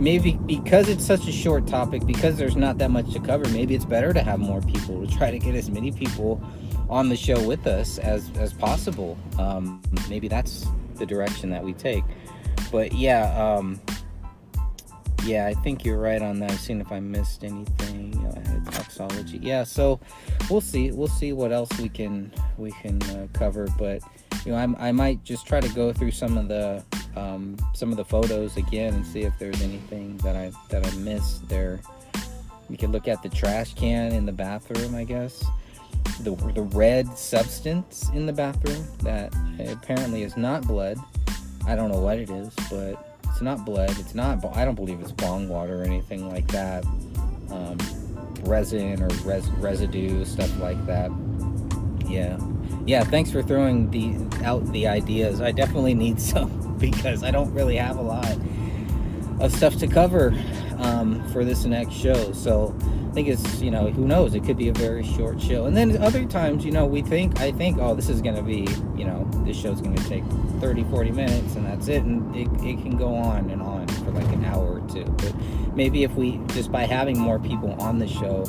maybe 0.00 0.32
because 0.46 0.88
it's 0.88 1.04
such 1.04 1.28
a 1.28 1.32
short 1.32 1.66
topic, 1.66 2.06
because 2.06 2.36
there's 2.36 2.56
not 2.56 2.78
that 2.78 2.90
much 2.90 3.12
to 3.12 3.20
cover, 3.20 3.48
maybe 3.50 3.74
it's 3.74 3.84
better 3.84 4.12
to 4.12 4.22
have 4.22 4.40
more 4.40 4.60
people 4.62 5.06
to 5.06 5.16
try 5.16 5.30
to 5.30 5.38
get 5.38 5.54
as 5.54 5.70
many 5.70 5.92
people 5.92 6.42
on 6.88 7.08
the 7.08 7.16
show 7.16 7.40
with 7.46 7.66
us 7.66 7.98
as 7.98 8.30
as 8.36 8.52
possible. 8.52 9.16
Um, 9.38 9.80
maybe 10.08 10.28
that's 10.28 10.66
the 10.96 11.06
direction 11.06 11.50
that 11.50 11.62
we 11.62 11.72
take. 11.72 12.04
But 12.70 12.92
yeah, 12.92 13.32
um, 13.36 13.80
yeah, 15.24 15.46
I 15.46 15.54
think 15.54 15.84
you're 15.84 15.98
right 15.98 16.22
on 16.22 16.38
that. 16.40 16.52
Seeing 16.52 16.80
if 16.80 16.90
I 16.90 17.00
missed 17.00 17.44
anything, 17.44 18.12
you 18.12 18.70
toxology. 18.70 19.38
Yeah, 19.38 19.64
so 19.64 20.00
we'll 20.50 20.60
see. 20.60 20.90
We'll 20.90 21.08
see 21.08 21.32
what 21.32 21.52
else 21.52 21.70
we 21.78 21.88
can 21.88 22.32
we 22.56 22.72
can 22.72 23.02
uh, 23.04 23.26
cover. 23.32 23.68
But 23.78 24.02
you 24.44 24.52
know, 24.52 24.58
I, 24.58 24.88
I 24.88 24.92
might 24.92 25.22
just 25.24 25.46
try 25.46 25.60
to 25.60 25.68
go 25.70 25.92
through 25.92 26.12
some 26.12 26.36
of 26.36 26.48
the 26.48 26.84
um, 27.16 27.56
some 27.74 27.90
of 27.90 27.96
the 27.96 28.04
photos 28.04 28.56
again 28.56 28.94
and 28.94 29.06
see 29.06 29.22
if 29.22 29.38
there's 29.38 29.60
anything 29.62 30.16
that 30.18 30.36
I 30.36 30.52
that 30.70 30.86
I 30.86 30.90
missed 30.96 31.48
there. 31.48 31.80
You 32.68 32.78
can 32.78 32.90
look 32.92 33.08
at 33.08 33.22
the 33.22 33.28
trash 33.28 33.74
can 33.74 34.12
in 34.12 34.24
the 34.24 34.32
bathroom, 34.32 34.94
I 34.94 35.04
guess. 35.04 35.44
The, 36.20 36.30
the 36.54 36.62
red 36.62 37.18
substance 37.18 38.08
in 38.14 38.26
the 38.26 38.32
bathroom 38.32 38.86
that 39.02 39.32
apparently 39.68 40.22
is 40.22 40.36
not 40.36 40.66
blood. 40.66 40.96
I 41.66 41.74
don't 41.74 41.90
know 41.90 41.98
what 41.98 42.18
it 42.18 42.30
is, 42.30 42.54
but 42.70 43.18
it's 43.28 43.40
not 43.40 43.64
blood. 43.64 43.90
It's 43.98 44.14
not. 44.14 44.44
I 44.56 44.64
don't 44.64 44.74
believe 44.74 45.00
it's 45.00 45.12
bong 45.12 45.48
water 45.48 45.82
or 45.82 45.84
anything 45.84 46.28
like 46.28 46.46
that. 46.48 46.84
Um, 47.50 47.78
resin 48.42 49.02
or 49.02 49.08
res- 49.24 49.50
residue 49.52 50.24
stuff 50.24 50.58
like 50.58 50.84
that. 50.86 51.10
Yeah, 52.06 52.38
yeah. 52.86 53.04
Thanks 53.04 53.30
for 53.30 53.42
throwing 53.42 53.90
the 53.90 54.44
out 54.44 54.64
the 54.72 54.86
ideas. 54.86 55.40
I 55.40 55.52
definitely 55.52 55.94
need 55.94 56.20
some 56.32 56.61
because 56.90 57.22
I 57.22 57.30
don't 57.30 57.52
really 57.54 57.76
have 57.76 57.96
a 57.96 58.02
lot 58.02 58.36
of 59.40 59.52
stuff 59.54 59.76
to 59.78 59.86
cover. 59.86 60.34
um, 60.82 61.26
for 61.28 61.44
this 61.44 61.64
next 61.64 61.94
show. 61.94 62.32
So 62.32 62.74
I 63.08 63.14
think 63.14 63.28
it's 63.28 63.60
you 63.60 63.70
know 63.70 63.90
who 63.90 64.06
knows 64.06 64.34
it 64.34 64.44
could 64.44 64.56
be 64.56 64.68
a 64.68 64.72
very 64.72 65.04
short 65.04 65.40
show. 65.40 65.66
And 65.66 65.76
then 65.76 65.96
other 66.02 66.24
times 66.24 66.64
you 66.64 66.72
know 66.72 66.86
we 66.86 67.02
think 67.02 67.40
I 67.40 67.52
think 67.52 67.78
oh 67.78 67.94
this 67.94 68.08
is 68.08 68.20
gonna 68.20 68.42
be 68.42 68.66
you 68.96 69.04
know 69.04 69.28
this 69.44 69.56
show's 69.56 69.80
gonna 69.80 69.96
take 70.08 70.24
30 70.60 70.84
40 70.84 71.10
minutes 71.12 71.54
and 71.56 71.66
that's 71.66 71.88
it 71.88 72.02
and 72.02 72.34
it, 72.34 72.48
it 72.64 72.82
can 72.82 72.96
go 72.96 73.14
on 73.14 73.50
and 73.50 73.62
on 73.62 73.86
for 73.88 74.10
like 74.10 74.30
an 74.32 74.44
hour 74.44 74.80
or 74.80 74.88
two. 74.88 75.04
But 75.04 75.34
maybe 75.74 76.02
if 76.04 76.14
we 76.14 76.40
just 76.48 76.70
by 76.72 76.84
having 76.84 77.18
more 77.18 77.38
people 77.38 77.80
on 77.80 77.98
the 77.98 78.08
show, 78.08 78.44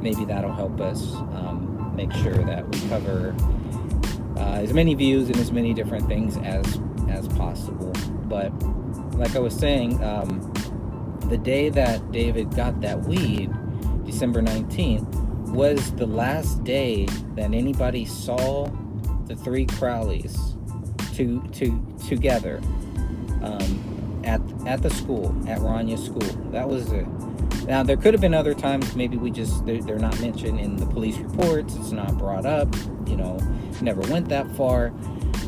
maybe 0.00 0.24
that'll 0.24 0.52
help 0.52 0.80
us 0.80 1.14
um, 1.14 1.92
make 1.94 2.12
sure 2.12 2.34
that 2.34 2.68
we 2.68 2.88
cover 2.88 3.34
uh, 4.36 4.54
as 4.54 4.72
many 4.72 4.94
views 4.94 5.28
and 5.28 5.36
as 5.36 5.52
many 5.52 5.74
different 5.74 6.06
things 6.08 6.36
as 6.38 6.80
as 7.14 7.28
possible. 7.28 7.92
But 8.24 8.52
like 9.14 9.36
I 9.36 9.38
was 9.38 9.54
saying, 9.54 10.02
um, 10.02 10.52
the 11.28 11.38
day 11.38 11.68
that 11.70 12.12
David 12.12 12.54
got 12.54 12.80
that 12.82 13.00
weed, 13.02 13.50
December 14.04 14.42
19th, 14.42 15.22
was 15.50 15.92
the 15.92 16.06
last 16.06 16.64
day 16.64 17.06
that 17.36 17.54
anybody 17.54 18.04
saw 18.04 18.66
the 19.26 19.36
three 19.36 19.66
Crowleys 19.66 20.36
to, 21.14 21.40
to, 21.52 21.96
together 22.06 22.60
um, 23.42 24.22
at, 24.24 24.40
at 24.66 24.82
the 24.82 24.90
school, 24.90 25.34
at 25.48 25.60
Rania's 25.60 26.04
school. 26.04 26.28
That 26.50 26.68
was 26.68 26.90
it. 26.92 27.06
Now, 27.66 27.82
there 27.82 27.96
could 27.96 28.12
have 28.12 28.20
been 28.20 28.34
other 28.34 28.52
times, 28.52 28.94
maybe 28.94 29.16
we 29.16 29.30
just, 29.30 29.64
they're, 29.64 29.80
they're 29.80 29.98
not 29.98 30.20
mentioned 30.20 30.60
in 30.60 30.76
the 30.76 30.86
police 30.86 31.16
reports, 31.16 31.76
it's 31.76 31.92
not 31.92 32.18
brought 32.18 32.44
up, 32.44 32.74
you 33.06 33.16
know, 33.16 33.38
never 33.80 34.02
went 34.02 34.28
that 34.28 34.50
far. 34.56 34.90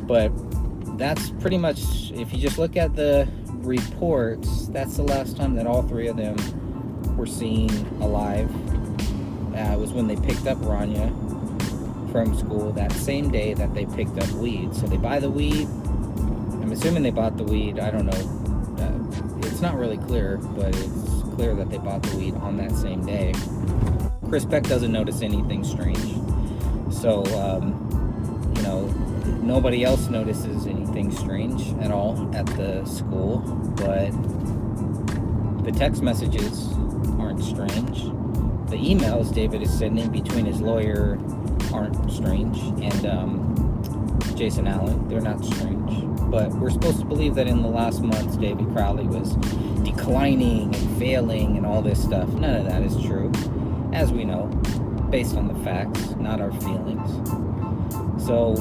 But 0.02 0.28
that's 0.96 1.30
pretty 1.40 1.58
much, 1.58 1.80
if 2.12 2.32
you 2.32 2.38
just 2.38 2.58
look 2.58 2.76
at 2.76 2.96
the 2.96 3.28
reports, 3.50 4.68
that's 4.68 4.96
the 4.96 5.02
last 5.02 5.36
time 5.36 5.54
that 5.56 5.66
all 5.66 5.82
three 5.82 6.08
of 6.08 6.16
them 6.16 6.36
were 7.16 7.26
seen 7.26 7.70
alive. 8.00 8.50
Uh, 9.54 9.76
was 9.78 9.92
when 9.92 10.06
they 10.06 10.16
picked 10.16 10.46
up 10.46 10.58
Rania 10.58 11.08
from 12.12 12.36
school 12.36 12.72
that 12.72 12.92
same 12.92 13.30
day 13.30 13.54
that 13.54 13.74
they 13.74 13.86
picked 13.86 14.18
up 14.18 14.30
weed. 14.32 14.74
So 14.74 14.86
they 14.86 14.96
buy 14.96 15.18
the 15.18 15.30
weed. 15.30 15.66
I'm 15.66 16.72
assuming 16.72 17.02
they 17.02 17.10
bought 17.10 17.36
the 17.36 17.44
weed. 17.44 17.78
I 17.78 17.90
don't 17.90 18.06
know. 18.06 18.82
Uh, 18.82 19.46
it's 19.46 19.60
not 19.60 19.76
really 19.76 19.98
clear, 19.98 20.38
but 20.38 20.74
it's 20.76 21.22
clear 21.34 21.54
that 21.54 21.70
they 21.70 21.78
bought 21.78 22.02
the 22.02 22.16
weed 22.16 22.34
on 22.36 22.56
that 22.58 22.72
same 22.72 23.04
day. 23.04 23.34
Chris 24.28 24.44
Beck 24.44 24.64
doesn't 24.64 24.92
notice 24.92 25.22
anything 25.22 25.62
strange. 25.64 25.98
So, 26.92 27.24
um, 27.36 28.52
you 28.56 28.62
know, 28.62 28.86
nobody 29.42 29.84
else 29.84 30.08
notices 30.08 30.55
anything 30.96 31.16
strange 31.16 31.74
at 31.82 31.90
all 31.90 32.30
at 32.34 32.46
the 32.46 32.84
school, 32.86 33.38
but 33.76 34.10
the 35.64 35.72
text 35.72 36.02
messages 36.02 36.72
aren't 37.18 37.42
strange. 37.42 38.04
The 38.70 38.76
emails 38.76 39.32
David 39.34 39.62
is 39.62 39.76
sending 39.76 40.10
between 40.10 40.46
his 40.46 40.60
lawyer 40.60 41.18
aren't 41.72 42.10
strange, 42.10 42.58
and 42.82 43.06
um, 43.06 43.82
Jason 44.36 44.66
Allen, 44.66 45.06
they're 45.08 45.20
not 45.20 45.44
strange. 45.44 46.04
But 46.30 46.50
we're 46.54 46.70
supposed 46.70 47.00
to 47.00 47.04
believe 47.04 47.34
that 47.34 47.46
in 47.46 47.62
the 47.62 47.68
last 47.68 48.00
months, 48.00 48.36
David 48.36 48.66
Crowley 48.72 49.06
was 49.06 49.34
declining 49.84 50.74
and 50.74 50.98
failing 50.98 51.58
and 51.58 51.66
all 51.66 51.82
this 51.82 52.02
stuff. 52.02 52.28
None 52.30 52.54
of 52.54 52.64
that 52.64 52.82
is 52.82 52.96
true, 53.04 53.30
as 53.92 54.12
we 54.12 54.24
know, 54.24 54.46
based 55.10 55.36
on 55.36 55.46
the 55.46 55.62
facts, 55.62 56.16
not 56.16 56.40
our 56.40 56.52
feelings. 56.52 57.10
So 58.24 58.54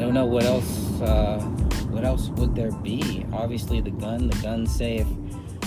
don't 0.00 0.14
know 0.14 0.26
what 0.26 0.44
else. 0.44 1.00
Uh, 1.00 1.38
what 1.90 2.04
else 2.04 2.28
would 2.30 2.54
there 2.54 2.72
be? 2.72 3.26
Obviously, 3.32 3.80
the 3.80 3.90
gun, 3.90 4.28
the 4.28 4.36
gun 4.38 4.66
safe. 4.66 5.06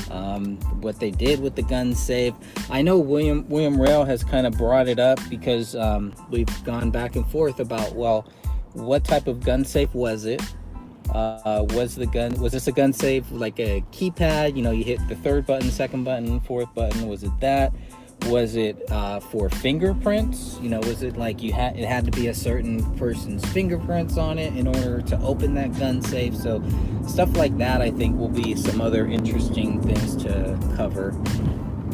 Um, 0.09 0.57
what 0.81 0.99
they 0.99 1.11
did 1.11 1.39
with 1.39 1.55
the 1.55 1.63
gun 1.63 1.95
safe. 1.95 2.33
I 2.69 2.81
know 2.81 2.99
William 2.99 3.47
William 3.49 3.79
Rail 3.81 4.05
has 4.05 4.23
kind 4.23 4.45
of 4.45 4.57
brought 4.57 4.87
it 4.87 4.99
up 4.99 5.19
because 5.29 5.75
um, 5.75 6.13
we've 6.29 6.63
gone 6.63 6.91
back 6.91 7.15
and 7.15 7.25
forth 7.27 7.59
about 7.59 7.95
well, 7.95 8.27
what 8.73 9.03
type 9.03 9.27
of 9.27 9.43
gun 9.43 9.65
safe 9.65 9.93
was 9.93 10.25
it? 10.25 10.41
Uh, 11.09 11.65
was 11.69 11.95
the 11.95 12.05
gun 12.05 12.33
was 12.39 12.53
this 12.53 12.67
a 12.67 12.71
gun 12.71 12.93
safe 12.93 13.25
like 13.31 13.59
a 13.59 13.81
keypad? 13.91 14.55
You 14.55 14.63
know, 14.63 14.71
you 14.71 14.83
hit 14.83 14.99
the 15.07 15.15
third 15.15 15.45
button, 15.45 15.69
second 15.69 16.03
button, 16.03 16.39
fourth 16.41 16.73
button. 16.73 17.07
Was 17.07 17.23
it 17.23 17.31
that? 17.39 17.73
Was 18.27 18.55
it 18.55 18.89
uh, 18.91 19.19
for 19.19 19.49
fingerprints? 19.49 20.57
You 20.61 20.69
know 20.69 20.79
was 20.79 21.03
it 21.03 21.17
like 21.17 21.41
you 21.41 21.53
had 21.53 21.77
it 21.77 21.85
had 21.85 22.05
to 22.05 22.11
be 22.11 22.27
a 22.27 22.33
certain 22.33 22.83
person's 22.97 23.45
fingerprints 23.51 24.17
on 24.17 24.39
it 24.39 24.55
in 24.55 24.67
order 24.67 25.01
to 25.01 25.19
open 25.21 25.53
that 25.55 25.77
gun 25.77 26.01
safe? 26.01 26.35
So 26.35 26.63
stuff 27.07 27.35
like 27.35 27.57
that 27.57 27.81
i 27.81 27.91
think 27.91 28.17
will 28.17 28.29
be 28.29 28.55
some 28.55 28.81
other 28.81 29.05
interesting 29.05 29.81
things 29.81 30.15
to 30.23 30.57
cover. 30.75 31.09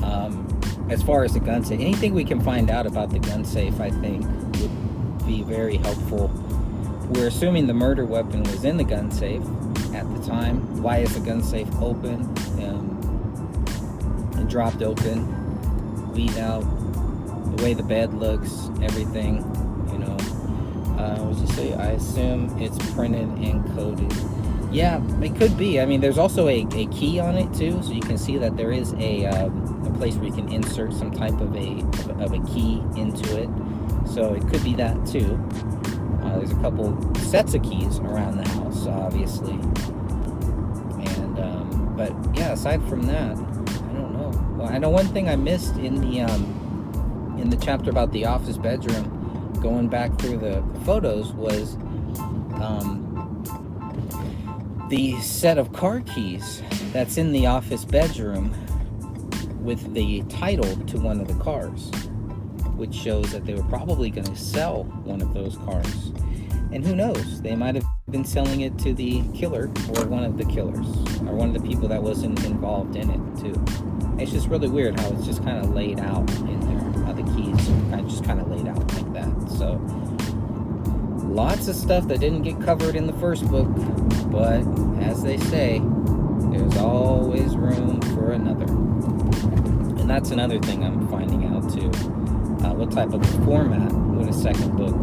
Um, 0.04 0.46
as 0.90 1.04
far 1.04 1.24
as 1.24 1.34
the 1.34 1.40
gun 1.40 1.64
safe 1.64 1.80
anything 1.80 2.14
we 2.14 2.24
can 2.24 2.42
find 2.42 2.70
out 2.70 2.88
about 2.88 3.10
the 3.12 3.20
gun 3.20 3.44
safe 3.46 3.80
i 3.80 3.90
think 3.90 4.26
would 4.60 5.26
be 5.26 5.44
very 5.44 5.78
helpful. 5.78 6.28
We're 7.10 7.28
assuming 7.28 7.68
the 7.68 7.74
murder 7.74 8.06
weapon 8.06 8.44
was 8.44 8.64
in 8.64 8.78
the 8.78 8.84
gun 8.84 9.12
safe 9.12 9.42
at 9.94 10.12
the 10.16 10.24
time. 10.28 10.82
Why 10.82 10.98
is 11.00 11.14
the 11.14 11.22
gun 11.22 11.42
safe 11.44 11.68
open 11.82 12.22
um, 12.64 12.96
and 14.36 14.50
dropped 14.50 14.82
open 14.82 15.39
weed 16.12 16.38
out, 16.38 16.62
the 17.56 17.64
way 17.64 17.74
the 17.74 17.84
bed 17.84 18.14
looks, 18.14 18.70
everything, 18.82 19.38
you 19.92 20.00
know. 20.00 20.18
Uh, 20.98 21.24
was 21.24 21.40
you 21.42 21.48
say? 21.48 21.74
I 21.74 21.92
assume 21.92 22.58
it's 22.60 22.78
printed 22.94 23.30
and 23.30 23.66
coded. 23.76 24.14
Yeah, 24.72 25.02
it 25.24 25.36
could 25.36 25.58
be. 25.58 25.80
I 25.80 25.86
mean, 25.86 26.00
there's 26.00 26.20
also 26.20 26.48
a, 26.48 26.68
a 26.74 26.86
key 26.88 27.20
on 27.20 27.36
it 27.36 27.52
too, 27.54 27.82
so 27.82 27.92
you 27.92 28.02
can 28.02 28.18
see 28.18 28.38
that 28.38 28.56
there 28.56 28.72
is 28.72 28.94
a, 29.00 29.26
um, 29.26 29.84
a 29.88 29.98
place 29.98 30.16
where 30.16 30.26
you 30.26 30.34
can 30.34 30.50
insert 30.50 30.94
some 30.94 31.12
type 31.12 31.40
of 31.42 31.56
a, 31.56 31.80
of 32.24 32.34
a 32.34 32.40
key 32.54 32.84
into 32.96 33.42
it. 33.42 33.50
So 34.08 34.34
it 34.34 34.48
could 34.48 34.64
be 34.64 34.76
that 34.76 35.08
too. 35.08 35.40
Uh, 36.22 36.38
there's 36.38 36.52
a 36.52 36.60
couple 36.62 37.16
sets 37.16 37.54
of 37.56 37.64
keys 37.64 38.00
around 38.00 38.38
the 38.38 38.48
house, 38.50 38.86
obviously. 38.86 39.54
And 41.14 41.40
um, 41.40 41.94
but 41.98 42.14
yeah, 42.36 42.52
aside 42.52 42.84
from 42.88 43.04
that, 43.04 43.36
well, 44.60 44.70
I 44.70 44.78
know 44.78 44.90
one 44.90 45.08
thing 45.08 45.30
I 45.30 45.38
missed 45.38 45.78
in 45.78 46.02
the 46.02 46.20
um, 46.20 47.38
in 47.40 47.50
the 47.50 47.56
chapter 47.56 47.90
about 47.90 48.12
the 48.12 48.26
office 48.26 48.58
bedroom, 48.58 49.58
going 49.62 49.88
back 49.88 50.20
through 50.20 50.38
the 50.38 50.62
photos 50.84 51.32
was 51.32 51.76
um, 52.56 53.06
the 54.90 55.18
set 55.22 55.58
of 55.58 55.72
car 55.72 56.02
keys 56.02 56.62
that's 56.92 57.18
in 57.18 57.32
the 57.32 57.48
office 57.48 57.86
bedroom 57.86 58.54
with 59.64 59.94
the 59.94 60.24
title 60.24 60.76
to 60.88 61.00
one 61.00 61.22
of 61.22 61.30
the 61.30 61.42
cars, 61.42 61.90
which 62.76 62.94
shows 62.94 63.32
that 63.32 63.46
they 63.46 63.54
were 63.54 63.64
probably 63.70 64.10
going 64.10 64.28
to 64.28 64.36
sell 64.36 64.84
one 65.06 65.22
of 65.22 65.34
those 65.34 65.56
cars. 65.60 66.12
And 66.74 66.86
who 66.86 66.96
knows? 66.96 67.42
They 67.42 67.56
might 67.56 67.76
have 67.76 67.86
been 68.12 68.26
selling 68.26 68.62
it 68.62 68.78
to 68.80 68.94
the 68.94 69.24
killer 69.34 69.72
or 69.96 70.06
one 70.06 70.26
of 70.26 70.38
the 70.38 70.46
killers 70.46 70.88
or 71.22 71.34
one 71.34 71.56
of 71.56 71.62
the 71.62 71.68
people 71.68 71.88
that 71.88 72.04
wasn't 72.04 72.44
involved 72.44 72.98
in 72.98 73.10
it, 73.10 73.42
too. 73.42 73.99
It's 74.20 74.34
just 74.34 74.50
really 74.50 74.68
weird 74.68 75.00
how 75.00 75.10
it's 75.12 75.26
just 75.26 75.42
kind 75.46 75.64
of 75.64 75.74
laid 75.74 75.98
out 76.02 76.30
in 76.42 76.60
there. 76.60 77.04
How 77.06 77.14
the 77.14 77.24
keys 77.34 77.70
are 77.94 78.02
just 78.02 78.26
kind 78.26 78.42
of 78.42 78.52
laid 78.52 78.68
out 78.68 78.94
like 78.94 79.14
that. 79.14 79.50
So, 79.52 79.80
lots 81.26 81.70
of 81.70 81.76
stuff 81.76 82.06
that 82.10 82.20
didn't 82.20 82.42
get 82.42 82.60
covered 82.62 82.96
in 82.96 83.08
the 83.08 83.14
first 83.14 83.48
book. 83.48 83.70
But, 84.30 84.62
as 85.02 85.24
they 85.24 85.38
say, 85.38 85.82
there's 86.52 86.76
always 86.78 87.56
room 87.56 88.02
for 88.14 88.34
another. 88.34 88.66
And 88.66 90.10
that's 90.10 90.32
another 90.32 90.60
thing 90.60 90.84
I'm 90.84 91.08
finding 91.08 91.46
out, 91.46 91.72
too. 91.72 91.88
Uh, 92.66 92.74
what 92.74 92.92
type 92.92 93.14
of 93.14 93.26
format 93.46 93.90
would 93.94 94.28
a 94.28 94.34
second 94.34 94.76
book 94.76 94.96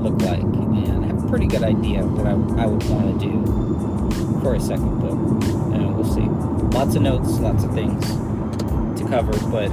look 0.00 0.22
like? 0.22 0.40
And 0.42 1.04
I 1.04 1.08
have 1.08 1.24
a 1.24 1.28
pretty 1.28 1.48
good 1.48 1.64
idea 1.64 2.06
what 2.06 2.28
I, 2.28 2.62
I 2.62 2.66
would 2.66 2.88
want 2.88 3.20
to 3.20 3.26
do 3.26 4.40
for 4.42 4.54
a 4.54 4.60
second 4.60 5.00
book. 5.00 5.18
And 5.74 5.96
we'll 5.96 6.04
see. 6.04 6.28
Lots 6.78 6.94
of 6.94 7.02
notes, 7.02 7.40
lots 7.40 7.64
of 7.64 7.74
things 7.74 8.33
covered, 9.02 9.40
but 9.50 9.70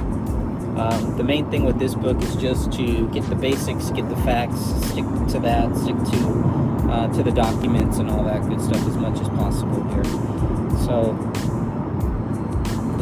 um, 0.76 1.16
the 1.16 1.22
main 1.22 1.50
thing 1.50 1.64
with 1.64 1.78
this 1.78 1.94
book 1.94 2.20
is 2.22 2.34
just 2.36 2.72
to 2.72 3.08
get 3.10 3.28
the 3.28 3.36
basics, 3.36 3.90
get 3.90 4.08
the 4.08 4.16
facts, 4.16 4.58
stick 4.88 5.04
to 5.28 5.38
that, 5.40 5.76
stick 5.76 5.96
to 5.96 6.88
uh, 6.90 7.12
to 7.14 7.22
the 7.22 7.30
documents 7.30 7.98
and 7.98 8.10
all 8.10 8.24
that 8.24 8.42
good 8.48 8.60
stuff 8.60 8.84
as 8.86 8.96
much 8.96 9.20
as 9.20 9.28
possible 9.30 9.82
here. 9.90 10.04
So 10.86 11.12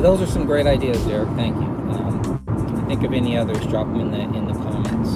those 0.03 0.21
are 0.21 0.27
some 0.27 0.47
great 0.47 0.67
ideas, 0.67 1.07
Eric. 1.07 1.29
Thank 1.37 1.57
you. 1.57 1.63
Um, 1.63 2.85
think 2.89 3.05
of 3.05 3.13
any 3.13 3.37
others, 3.37 3.65
drop 3.67 3.87
them 3.87 4.01
in 4.01 4.11
the 4.11 4.21
in 4.21 4.47
the 4.47 4.55
comments. 4.55 5.11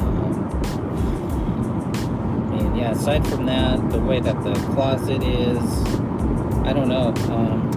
Um, 0.00 0.32
and 2.58 2.78
yeah, 2.78 2.92
aside 2.92 3.26
from 3.26 3.44
that, 3.46 3.90
the 3.90 4.00
way 4.00 4.20
that 4.20 4.42
the 4.42 4.54
closet 4.72 5.22
is, 5.22 5.84
I 6.64 6.72
don't 6.72 6.88
know. 6.88 7.12
Um, 7.32 7.67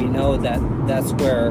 we 0.00 0.08
know 0.08 0.36
that 0.36 0.60
that's 0.86 1.12
where 1.14 1.50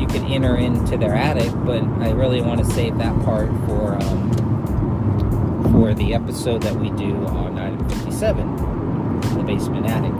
you 0.00 0.06
can 0.06 0.24
enter 0.24 0.56
into 0.56 0.96
their 0.96 1.14
attic, 1.14 1.52
but 1.64 1.82
I 2.00 2.10
really 2.10 2.40
want 2.40 2.58
to 2.60 2.64
save 2.64 2.96
that 2.98 3.14
part 3.24 3.48
for 3.66 3.94
um, 4.02 4.30
for 5.72 5.94
the 5.94 6.14
episode 6.14 6.62
that 6.62 6.74
we 6.74 6.90
do 6.90 7.14
on 7.26 7.58
item 7.58 7.88
57, 7.88 8.56
the 9.36 9.44
basement 9.44 9.86
attic. 9.86 10.12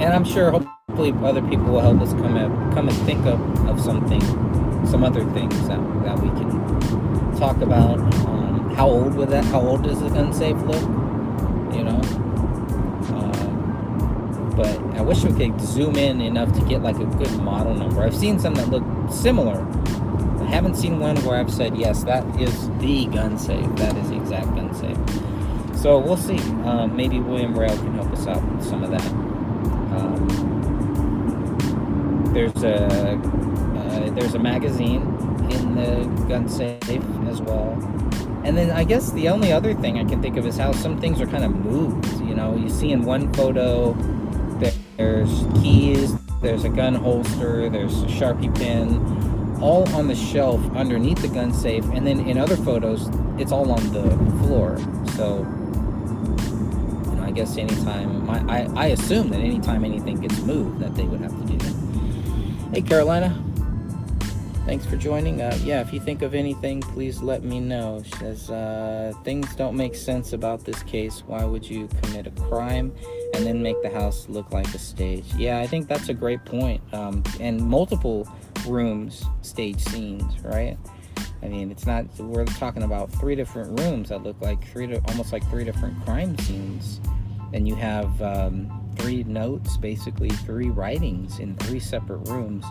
and 0.00 0.04
I'm 0.04 0.24
sure 0.24 0.52
hopefully 0.52 1.12
other 1.24 1.42
people 1.42 1.66
will 1.66 1.80
help 1.80 2.00
us 2.00 2.12
come 2.12 2.36
up, 2.36 2.74
come 2.74 2.88
and 2.88 2.96
think 2.98 3.26
of, 3.26 3.40
of 3.66 3.80
something, 3.80 4.20
some 4.86 5.02
other 5.02 5.24
things 5.32 5.54
that, 5.66 5.80
that 6.04 6.18
we 6.20 6.28
can 6.30 7.36
talk 7.36 7.60
about. 7.60 7.98
Um, 7.98 8.74
how 8.76 8.88
old 8.88 9.14
would 9.16 9.30
that? 9.30 9.44
How 9.46 9.60
old 9.60 9.82
does 9.82 10.00
the 10.00 10.08
gun 10.10 10.32
safe 10.32 10.56
look? 10.62 10.82
You 11.74 11.84
know. 11.84 12.15
I 14.96 15.02
wish 15.02 15.22
we 15.24 15.32
could 15.32 15.60
zoom 15.60 15.96
in 15.96 16.22
enough 16.22 16.52
to 16.54 16.64
get 16.64 16.82
like 16.82 16.96
a 16.98 17.04
good 17.04 17.30
model 17.40 17.74
number. 17.74 18.02
I've 18.02 18.16
seen 18.16 18.38
some 18.38 18.54
that 18.54 18.70
look 18.70 18.82
similar. 19.12 19.60
I 20.40 20.46
haven't 20.48 20.76
seen 20.76 20.98
one 20.98 21.16
where 21.24 21.38
I've 21.38 21.52
said 21.52 21.76
yes, 21.76 22.02
that 22.04 22.24
is 22.40 22.70
the 22.78 23.04
gun 23.06 23.38
safe. 23.38 23.66
That 23.76 23.94
is 23.96 24.08
the 24.08 24.16
exact 24.16 24.46
gun 24.54 24.74
safe. 24.74 24.96
So 25.78 25.98
we'll 25.98 26.16
see. 26.16 26.38
Uh, 26.64 26.86
maybe 26.86 27.20
William 27.20 27.58
Rail 27.58 27.76
can 27.76 27.92
help 27.94 28.10
us 28.12 28.26
out 28.26 28.42
with 28.50 28.64
some 28.64 28.82
of 28.82 28.90
that. 28.90 29.06
Um, 29.96 30.26
there's 32.32 32.64
a 32.64 32.86
uh, 32.86 34.10
there's 34.10 34.34
a 34.34 34.38
magazine 34.38 35.02
in 35.50 35.74
the 35.74 36.06
gun 36.26 36.48
safe 36.48 36.82
as 37.28 37.42
well. 37.42 37.72
And 38.44 38.56
then 38.56 38.70
I 38.70 38.84
guess 38.84 39.10
the 39.12 39.28
only 39.28 39.52
other 39.52 39.74
thing 39.74 39.98
I 39.98 40.04
can 40.04 40.22
think 40.22 40.36
of 40.36 40.46
is 40.46 40.56
how 40.56 40.72
some 40.72 41.00
things 41.00 41.20
are 41.20 41.26
kind 41.26 41.44
of 41.44 41.54
moved. 41.54 42.20
You 42.20 42.34
know, 42.34 42.56
you 42.56 42.70
see 42.70 42.92
in 42.92 43.02
one 43.04 43.32
photo 43.34 43.92
there's 44.96 45.44
keys, 45.60 46.14
there's 46.40 46.64
a 46.64 46.68
gun 46.68 46.94
holster, 46.94 47.68
there's 47.68 48.02
a 48.02 48.06
Sharpie 48.06 48.54
pen, 48.54 49.58
all 49.60 49.88
on 49.94 50.08
the 50.08 50.14
shelf 50.14 50.60
underneath 50.74 51.20
the 51.22 51.28
gun 51.28 51.52
safe. 51.52 51.84
And 51.92 52.06
then 52.06 52.20
in 52.20 52.38
other 52.38 52.56
photos, 52.56 53.08
it's 53.38 53.52
all 53.52 53.70
on 53.72 53.92
the 53.92 54.10
floor. 54.42 54.78
So 55.16 55.38
you 57.10 57.16
know, 57.16 57.24
I 57.24 57.30
guess 57.30 57.56
anytime 57.56 58.26
my, 58.26 58.40
I, 58.48 58.68
I 58.74 58.86
assume 58.88 59.30
that 59.30 59.40
anytime 59.40 59.84
anything 59.84 60.20
gets 60.20 60.38
moved 60.40 60.80
that 60.80 60.94
they 60.94 61.04
would 61.04 61.20
have 61.20 61.32
to 61.32 61.46
do 61.46 61.58
that. 61.58 61.76
Hey 62.74 62.82
Carolina, 62.82 63.42
thanks 64.66 64.84
for 64.84 64.96
joining. 64.96 65.40
Uh, 65.40 65.58
yeah, 65.62 65.80
if 65.80 65.92
you 65.92 66.00
think 66.00 66.22
of 66.22 66.34
anything, 66.34 66.80
please 66.80 67.22
let 67.22 67.42
me 67.42 67.60
know. 67.60 68.02
She 68.04 68.12
says 68.16 68.50
uh, 68.50 69.12
things 69.24 69.54
don't 69.56 69.76
make 69.76 69.94
sense 69.94 70.32
about 70.32 70.64
this 70.64 70.82
case. 70.82 71.22
Why 71.26 71.44
would 71.44 71.68
you 71.68 71.88
commit 72.02 72.26
a 72.26 72.30
crime 72.32 72.92
and 73.36 73.46
then 73.46 73.62
make 73.62 73.80
the 73.82 73.90
house 73.90 74.28
look 74.28 74.50
like 74.52 74.66
a 74.74 74.78
stage? 74.78 75.24
Yeah, 75.36 75.60
I 75.60 75.66
think 75.66 75.88
that's 75.88 76.08
a 76.08 76.14
great 76.14 76.44
point. 76.44 76.82
Um, 76.92 77.22
and 77.40 77.60
multiple 77.60 78.28
rooms 78.66 79.24
stage 79.42 79.80
scenes, 79.80 80.40
right? 80.42 80.76
I 81.42 81.48
mean, 81.48 81.70
it's 81.70 81.86
not. 81.86 82.06
We're 82.18 82.44
talking 82.44 82.82
about 82.82 83.12
three 83.12 83.36
different 83.36 83.78
rooms 83.78 84.08
that 84.08 84.22
look 84.22 84.40
like 84.40 84.66
three, 84.68 84.96
almost 85.08 85.32
like 85.32 85.48
three 85.50 85.64
different 85.64 86.02
crime 86.04 86.36
scenes 86.38 87.00
and 87.52 87.66
you 87.66 87.74
have 87.74 88.20
um, 88.22 88.92
three 88.96 89.24
notes, 89.24 89.76
basically 89.76 90.28
three 90.28 90.70
writings 90.70 91.38
in 91.38 91.56
three 91.56 91.80
separate 91.80 92.28
rooms, 92.28 92.64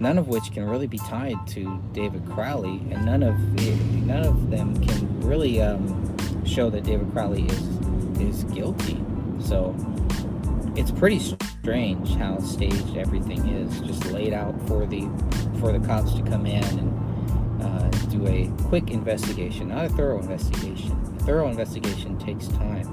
none 0.00 0.18
of 0.18 0.28
which 0.28 0.52
can 0.52 0.64
really 0.64 0.86
be 0.86 0.98
tied 0.98 1.36
to 1.48 1.80
David 1.92 2.24
Crowley, 2.30 2.80
and 2.90 3.04
none 3.04 3.22
of 3.22 3.38
none 4.06 4.24
of 4.24 4.50
them 4.50 4.74
can 4.86 5.20
really 5.20 5.60
um, 5.60 6.16
show 6.46 6.70
that 6.70 6.84
David 6.84 7.10
Crowley 7.12 7.46
is 7.46 7.62
is 8.20 8.44
guilty. 8.44 8.98
So 9.40 9.74
it's 10.74 10.90
pretty 10.90 11.18
strange 11.18 12.14
how 12.16 12.38
staged 12.38 12.96
everything 12.96 13.46
is, 13.48 13.80
just 13.80 14.04
laid 14.06 14.32
out 14.32 14.54
for 14.66 14.86
the 14.86 15.02
for 15.60 15.72
the 15.72 15.86
cops 15.86 16.14
to 16.14 16.22
come 16.22 16.46
in 16.46 16.64
and 16.78 17.62
uh, 17.62 17.88
do 18.08 18.26
a 18.26 18.50
quick 18.64 18.90
investigation, 18.90 19.68
not 19.68 19.84
a 19.84 19.88
thorough 19.90 20.18
investigation. 20.18 20.92
A 21.20 21.24
thorough 21.24 21.48
investigation 21.48 22.18
takes 22.18 22.48
time 22.48 22.86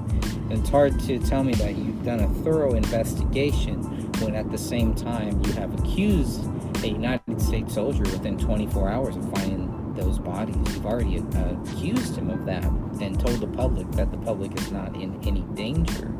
And 0.50 0.52
it's 0.52 0.68
hard 0.68 1.00
to 1.00 1.18
tell 1.18 1.42
me 1.42 1.54
that 1.54 1.76
you've 1.76 2.04
done 2.04 2.20
a 2.20 2.28
thorough 2.44 2.74
investigation 2.74 3.82
when 4.20 4.34
at 4.34 4.50
the 4.50 4.58
same 4.58 4.94
time 4.94 5.42
you 5.44 5.52
have 5.54 5.76
accused 5.80 6.44
a 6.84 6.88
United 6.88 7.40
States 7.40 7.74
soldier 7.74 8.02
within 8.02 8.38
24 8.38 8.88
hours 8.88 9.16
of 9.16 9.28
finding 9.32 9.94
those 9.94 10.18
bodies. 10.18 10.56
You've 10.74 10.86
already 10.86 11.18
uh, 11.18 11.54
accused 11.62 12.16
him 12.16 12.30
of 12.30 12.44
that 12.46 12.64
and 12.64 13.18
told 13.18 13.40
the 13.40 13.48
public 13.48 13.90
that 13.92 14.10
the 14.10 14.18
public 14.18 14.56
is 14.58 14.70
not 14.70 14.94
in 14.94 15.18
any 15.26 15.42
danger. 15.54 16.14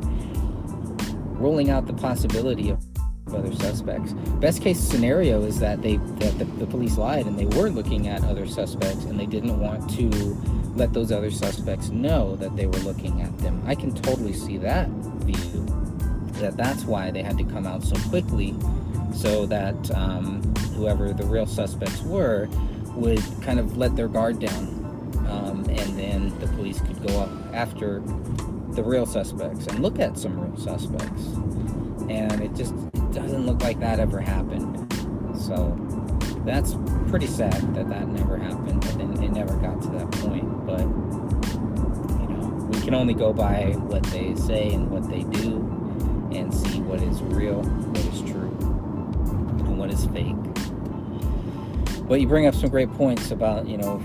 Ruling 1.41 1.71
out 1.71 1.87
the 1.87 1.93
possibility 1.93 2.69
of 2.69 2.79
other 3.33 3.51
suspects. 3.55 4.13
Best 4.39 4.61
case 4.61 4.79
scenario 4.79 5.41
is 5.41 5.59
that 5.59 5.81
they 5.81 5.97
that 5.97 6.37
the, 6.37 6.45
the 6.45 6.67
police 6.67 6.99
lied 6.99 7.25
and 7.25 7.37
they 7.37 7.47
were 7.57 7.69
looking 7.69 8.07
at 8.07 8.23
other 8.25 8.45
suspects 8.45 9.05
and 9.05 9.19
they 9.19 9.25
didn't 9.25 9.59
want 9.59 9.89
to 9.97 10.07
let 10.75 10.93
those 10.93 11.11
other 11.11 11.31
suspects 11.31 11.89
know 11.89 12.35
that 12.35 12.55
they 12.55 12.67
were 12.67 12.77
looking 12.79 13.21
at 13.21 13.35
them. 13.39 13.63
I 13.65 13.73
can 13.73 13.91
totally 13.93 14.33
see 14.33 14.57
that 14.57 14.87
view. 15.25 15.65
That 16.39 16.57
that's 16.57 16.83
why 16.83 17.09
they 17.09 17.23
had 17.23 17.39
to 17.39 17.43
come 17.43 17.65
out 17.65 17.83
so 17.83 17.95
quickly, 18.09 18.55
so 19.15 19.47
that 19.47 19.91
um, 19.95 20.43
whoever 20.75 21.11
the 21.11 21.25
real 21.25 21.47
suspects 21.47 22.01
were 22.03 22.47
would 22.95 23.23
kind 23.41 23.59
of 23.59 23.77
let 23.77 23.95
their 23.95 24.07
guard 24.07 24.39
down, 24.39 24.67
um, 25.27 25.65
and 25.69 25.97
then 25.97 26.39
the 26.39 26.47
police 26.47 26.79
could 26.81 27.01
go 27.07 27.19
up 27.19 27.29
after 27.51 28.03
the 28.73 28.83
real 28.83 29.05
suspects 29.05 29.67
and 29.67 29.79
look 29.79 29.99
at 29.99 30.17
some 30.17 30.39
real 30.39 30.57
suspects. 30.57 31.23
And 32.09 32.41
it 32.41 32.55
just 32.55 32.73
doesn't 33.11 33.45
look 33.45 33.61
like 33.61 33.79
that 33.79 33.99
ever 33.99 34.19
happened. 34.19 34.91
So 35.35 35.77
that's 36.45 36.75
pretty 37.07 37.27
sad 37.27 37.75
that 37.75 37.89
that 37.89 38.07
never 38.07 38.37
happened 38.37 38.83
and 38.99 39.23
it 39.23 39.31
never 39.31 39.55
got 39.57 39.81
to 39.81 39.89
that 39.89 40.11
point. 40.11 40.65
But 40.65 40.81
you 40.81 42.27
know, 42.27 42.69
we 42.71 42.81
can 42.81 42.93
only 42.93 43.13
go 43.13 43.33
by 43.33 43.73
what 43.77 44.03
they 44.03 44.35
say 44.35 44.69
and 44.73 44.89
what 44.89 45.09
they 45.09 45.23
do, 45.23 45.57
and 46.31 46.53
see 46.53 46.81
what 46.81 47.01
is 47.01 47.21
real, 47.23 47.61
what 47.61 48.05
is 48.05 48.21
true, 48.21 48.55
and 49.65 49.77
what 49.77 49.91
is 49.91 50.05
fake. 50.07 50.35
But 52.07 52.19
you 52.21 52.27
bring 52.27 52.47
up 52.47 52.55
some 52.55 52.69
great 52.69 52.91
points 52.93 53.31
about 53.31 53.67
you 53.67 53.77
know, 53.77 54.01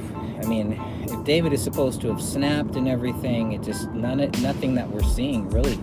mean, 0.47 0.73
if 1.03 1.25
David 1.25 1.53
is 1.53 1.63
supposed 1.63 2.01
to 2.03 2.09
have 2.09 2.23
snapped 2.23 2.77
and 2.77 2.89
everything, 2.89 3.53
it 3.53 3.63
just 3.63 3.91
none 3.91 4.19
nothing 4.41 4.75
that 4.75 4.89
we're 4.91 5.03
seeing 5.03 5.49
really 5.51 5.79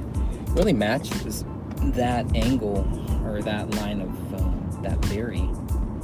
really 0.50 0.74
matches 0.74 1.46
that 1.78 2.36
angle 2.36 2.88
or 3.26 3.42
that 3.42 3.74
line 3.76 4.02
of 4.02 4.34
uh, 4.34 4.82
that 4.82 5.04
theory 5.06 5.50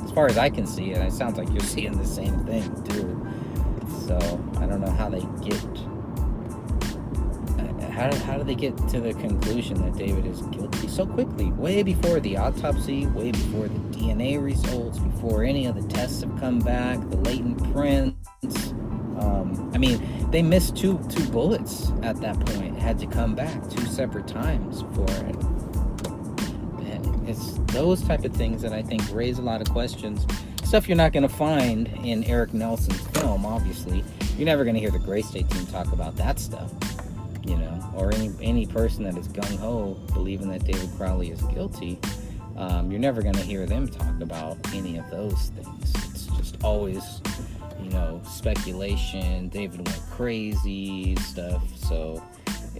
as 0.09 0.15
far 0.15 0.25
as 0.25 0.39
I 0.39 0.49
can 0.49 0.65
see 0.65 0.89
it, 0.89 0.97
it 0.97 1.13
sounds 1.13 1.37
like 1.37 1.49
you're 1.49 1.59
seeing 1.59 1.95
the 1.95 2.05
same 2.05 2.43
thing 2.45 2.63
too. 2.83 3.27
So 4.07 4.17
I 4.57 4.65
don't 4.65 4.81
know 4.81 4.89
how 4.89 5.07
they 5.07 5.21
get. 5.47 5.88
How, 7.99 8.15
how 8.19 8.37
do 8.37 8.45
they 8.45 8.55
get 8.55 8.77
to 8.89 9.01
the 9.01 9.13
conclusion 9.13 9.81
that 9.81 9.97
David 9.97 10.25
is 10.25 10.41
guilty 10.43 10.87
so 10.87 11.05
quickly? 11.05 11.51
Way 11.51 11.83
before 11.83 12.21
the 12.21 12.37
autopsy, 12.37 13.07
way 13.07 13.31
before 13.31 13.67
the 13.67 13.79
DNA 13.89 14.41
results, 14.41 14.99
before 14.99 15.43
any 15.43 15.65
of 15.65 15.75
the 15.75 15.85
tests 15.93 16.21
have 16.21 16.39
come 16.39 16.59
back, 16.59 16.97
the 17.09 17.17
latent 17.17 17.73
prints. 17.73 18.71
Um, 19.19 19.69
I 19.73 19.77
mean, 19.77 20.31
they 20.31 20.41
missed 20.41 20.77
two 20.77 20.97
two 21.09 21.27
bullets 21.27 21.91
at 22.01 22.21
that 22.21 22.39
point. 22.45 22.79
Had 22.79 22.99
to 22.99 23.05
come 23.05 23.35
back 23.35 23.69
two 23.69 23.85
separate 23.85 24.27
times 24.27 24.85
for 24.93 25.03
it 25.27 25.35
And 26.85 27.27
it's 27.27 27.59
those 27.73 28.01
type 28.01 28.23
of 28.23 28.33
things 28.33 28.61
that 28.61 28.71
I 28.71 28.81
think 28.81 29.01
raise 29.11 29.39
a 29.39 29.41
lot 29.41 29.59
of 29.59 29.69
questions. 29.71 30.25
Stuff 30.63 30.87
you're 30.87 30.95
not 30.95 31.11
going 31.11 31.27
to 31.27 31.35
find 31.35 31.89
in 32.05 32.23
Erik 32.23 32.53
Nelson's 32.53 33.01
film, 33.07 33.45
obviously. 33.45 34.05
You're 34.37 34.45
never 34.45 34.63
going 34.63 34.75
to 34.75 34.79
hear 34.79 34.91
the 34.91 34.99
Gray 34.99 35.21
State 35.21 35.49
team 35.49 35.65
talk 35.65 35.91
about 35.91 36.15
that 36.15 36.39
stuff, 36.39 36.71
you 37.43 37.57
know, 37.57 37.91
or 37.95 38.13
any 38.13 38.31
any 38.41 38.65
person 38.65 39.03
that 39.03 39.17
is 39.17 39.27
gung 39.27 39.57
ho 39.57 39.97
believing 40.13 40.49
that 40.49 40.63
David 40.63 40.89
Crowley 40.97 41.31
is 41.31 41.41
guilty. 41.43 41.99
Um, 42.57 42.91
you're 42.91 42.99
never 42.99 43.21
going 43.21 43.35
to 43.35 43.41
hear 43.41 43.65
them 43.65 43.87
talk 43.87 44.19
about 44.21 44.57
any 44.73 44.97
of 44.97 45.09
those 45.09 45.51
things. 45.55 45.93
It's 46.09 46.25
just 46.37 46.61
always, 46.63 47.21
you 47.81 47.89
know, 47.91 48.21
speculation. 48.27 49.47
David 49.47 49.87
went 49.87 50.01
crazy 50.11 51.15
stuff. 51.17 51.63
So 51.77 52.21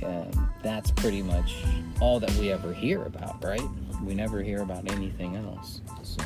um, 0.03 0.49
that's 0.61 0.91
pretty 0.91 1.23
much 1.23 1.63
all 2.01 2.19
that 2.19 2.31
we 2.35 2.51
ever 2.51 2.73
hear 2.73 3.03
about, 3.03 3.41
right? 3.43 3.61
we 4.03 4.13
never 4.13 4.41
hear 4.41 4.61
about 4.61 4.89
anything 4.91 5.35
else. 5.35 5.81
So, 6.03 6.23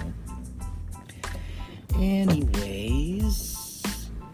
anyways, 1.95 3.62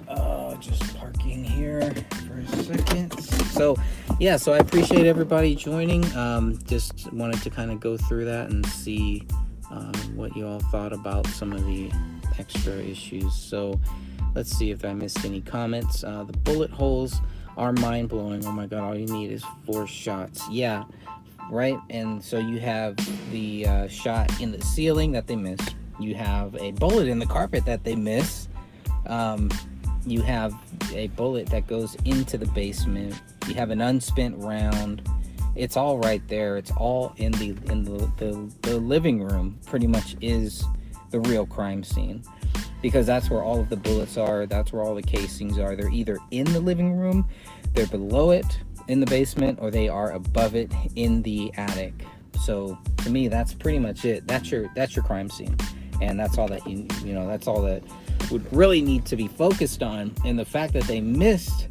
uh, 0.10 0.56
just 0.56 0.98
parking 0.98 1.44
here 1.44 1.94
for 2.28 2.40
a 2.40 2.64
second. 2.64 3.20
So, 3.52 3.78
yeah, 4.20 4.38
so 4.38 4.54
I 4.54 4.58
appreciate 4.58 5.06
everybody 5.06 5.56
joining. 5.56 6.06
Um, 6.16 6.60
just 6.66 7.12
wanted 7.14 7.42
to 7.44 7.50
kind 7.50 7.72
of 7.72 7.80
go 7.80 7.98
through 7.98 8.26
that 8.26 8.50
and 8.50 8.66
see 8.66 9.28
um, 9.72 9.94
what 10.16 10.36
you 10.36 10.48
all 10.48 10.60
thought 10.60 10.94
about 10.94 11.28
some 11.28 11.54
of 11.54 11.66
the 11.66 11.92
extra 12.38 12.74
issues. 12.74 13.34
So, 13.34 13.80
let's 14.36 14.52
see 14.52 14.72
if 14.72 14.84
I 14.84 14.94
missed 14.94 15.24
any 15.26 15.42
comments. 15.42 16.04
Uh, 16.04 16.24
the 16.24 16.38
bullet 16.40 16.72
holes 16.72 17.22
are 17.58 17.74
mind 17.74 18.10
blowing. 18.10 18.46
Oh 18.46 18.52
my 18.52 18.66
god, 18.66 18.82
all 18.82 18.98
you 18.98 19.06
need 19.08 19.32
is 19.32 19.44
four 19.66 19.86
shots. 19.86 20.48
Yeah, 20.50 20.86
right? 21.52 21.78
And 21.90 22.24
so 22.24 22.40
you 22.40 22.60
have 22.60 22.96
the 23.32 23.68
uh, 23.68 23.88
shot 23.88 24.40
in 24.42 24.52
the 24.52 24.62
ceiling 24.62 25.12
that 25.12 25.28
they 25.28 25.36
miss. 25.36 25.60
You 26.00 26.16
have 26.16 26.56
a 26.56 26.72
bullet 26.72 27.08
in 27.08 27.20
the 27.20 27.26
carpet 27.26 27.66
that 27.66 27.84
they 27.84 27.96
miss. 27.96 28.48
Um, 29.06 29.50
you 30.06 30.22
have 30.22 30.54
a 30.94 31.08
bullet 31.10 31.48
that 31.48 31.68
goes 31.68 31.96
into 32.06 32.38
the 32.38 32.48
basement. 32.48 33.22
You 33.48 33.56
have 33.56 33.70
an 33.70 33.82
unspent 33.82 34.38
round. 34.38 35.02
it's 35.56 35.76
all 35.78 35.98
right 35.98 36.26
there. 36.28 36.58
It's 36.58 36.72
all 36.72 37.14
in 37.18 37.32
the 37.34 37.50
in 37.72 37.84
the, 37.84 38.12
the, 38.18 38.54
the 38.62 38.78
living 38.78 39.24
room. 39.24 39.60
Pretty 39.66 39.88
much 39.88 40.16
is 40.22 40.64
the 41.12 41.20
real 41.22 41.46
crime 41.46 41.84
scene 41.84 42.24
because 42.82 43.06
that's 43.06 43.30
where 43.30 43.44
all 43.44 43.60
of 43.60 43.70
the 43.70 43.76
bullets 43.76 44.18
are. 44.18 44.46
That's 44.46 44.72
where 44.72 44.84
all 44.84 44.96
the 44.96 45.02
casings 45.02 45.58
are. 45.58 45.76
They're 45.76 45.90
either 45.90 46.18
in 46.32 46.46
the 46.54 46.60
living 46.60 46.96
room, 46.96 47.28
they're 47.74 47.88
below 47.88 48.32
it 48.32 48.60
in 48.88 49.00
the 49.00 49.06
basement, 49.06 49.60
or 49.62 49.70
they 49.70 49.88
are 49.88 50.12
above 50.12 50.56
it 50.56 50.72
in 50.96 51.22
the 51.22 51.54
attic. 51.56 51.94
So 52.42 52.78
to 52.98 53.10
me, 53.10 53.28
that's 53.28 53.54
pretty 53.54 53.80
much 53.80 54.06
it. 54.06 54.28
That's 54.28 54.52
your 54.52 54.72
that's 54.76 54.96
your 54.96 55.04
crime 55.04 55.30
scene, 55.30 55.58
and 56.02 56.20
that's 56.20 56.38
all 56.38 56.48
that 56.48 56.66
you 56.68 56.88
you 57.04 57.14
know. 57.14 57.28
That's 57.28 57.48
all 57.48 57.62
that 57.64 57.84
would 58.32 58.52
really 58.54 58.82
need 58.82 59.06
to 59.06 59.16
be 59.16 59.28
focused 59.28 59.84
on. 59.84 60.14
And 60.26 60.38
the 60.38 60.46
fact 60.46 60.74
that 60.74 60.84
they 60.84 61.02
missed 61.02 61.68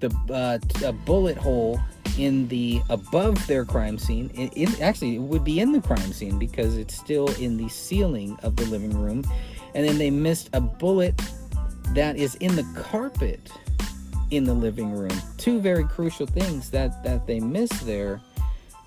the 0.00 0.10
uh, 0.32 0.92
bullet 1.04 1.36
hole 1.36 1.80
in 2.18 2.46
the 2.48 2.82
above 2.90 3.46
their 3.46 3.64
crime 3.64 3.96
scene 3.96 4.30
it, 4.34 4.52
it, 4.54 4.80
actually 4.82 5.14
it 5.14 5.20
would 5.20 5.44
be 5.44 5.60
in 5.60 5.72
the 5.72 5.80
crime 5.80 6.12
scene 6.12 6.38
because 6.38 6.76
it's 6.76 6.94
still 6.94 7.28
in 7.36 7.56
the 7.56 7.68
ceiling 7.68 8.36
of 8.42 8.56
the 8.56 8.66
living 8.66 9.00
room 9.00 9.24
and 9.74 9.88
then 9.88 9.96
they 9.96 10.10
missed 10.10 10.50
a 10.52 10.60
bullet 10.60 11.18
that 11.94 12.16
is 12.16 12.34
in 12.36 12.54
the 12.54 12.64
carpet 12.74 13.50
in 14.30 14.44
the 14.44 14.52
living 14.52 14.92
room 14.92 15.12
two 15.38 15.58
very 15.58 15.84
crucial 15.84 16.26
things 16.26 16.70
that 16.70 17.02
that 17.02 17.26
they 17.26 17.40
missed 17.40 17.86
there 17.86 18.20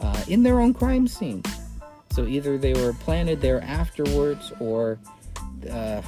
uh, 0.01 0.23
in 0.27 0.43
their 0.43 0.59
own 0.59 0.73
crime 0.73 1.07
scene 1.07 1.41
so 2.11 2.25
either 2.25 2.57
they 2.57 2.73
were 2.73 2.93
planted 2.93 3.41
there 3.41 3.61
afterwards 3.61 4.51
or 4.59 4.99
uh, 5.71 6.01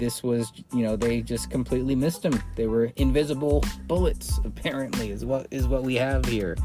this 0.00 0.22
was 0.22 0.50
you 0.72 0.82
know 0.82 0.96
they 0.96 1.20
just 1.20 1.50
completely 1.50 1.94
missed 1.94 2.22
them 2.22 2.42
they 2.56 2.66
were 2.66 2.86
invisible 2.96 3.62
bullets 3.86 4.40
apparently 4.44 5.10
is 5.10 5.24
what 5.24 5.46
is 5.52 5.68
what 5.68 5.84
we 5.84 5.94
have 5.94 6.24
here. 6.24 6.56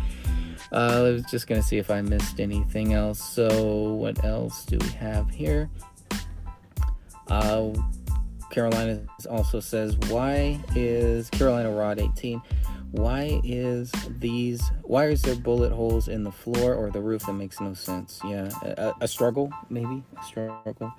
Uh, 0.71 1.05
I 1.05 1.11
was 1.11 1.23
just 1.25 1.45
gonna 1.45 1.61
see 1.61 1.77
if 1.77 1.91
I 1.91 2.01
missed 2.01 2.39
anything 2.39 2.93
else. 2.93 3.23
So 3.23 3.93
what 3.93 4.23
else 4.25 4.65
do 4.65 4.77
we 4.79 4.87
have 4.93 5.29
here? 5.29 5.69
Uh, 7.27 7.71
Carolina 8.49 9.01
also 9.29 9.59
says 9.59 9.97
why 10.09 10.59
is 10.75 11.29
Carolina 11.29 11.71
Rod 11.71 11.99
18 11.99 12.41
why 12.91 13.41
is 13.43 13.91
these 14.19 14.61
why 14.83 15.07
is 15.07 15.21
there 15.23 15.35
bullet 15.35 15.73
holes 15.73 16.07
in 16.07 16.23
the 16.23 16.31
floor 16.31 16.73
or 16.73 16.89
the 16.89 17.01
roof 17.01 17.25
that 17.25 17.33
makes 17.33 17.59
no 17.59 17.73
sense? 17.73 18.21
Yeah 18.23 18.49
a, 18.61 18.93
a 19.01 19.07
struggle 19.07 19.51
maybe? 19.69 20.03
A 20.17 20.23
struggle 20.23 20.93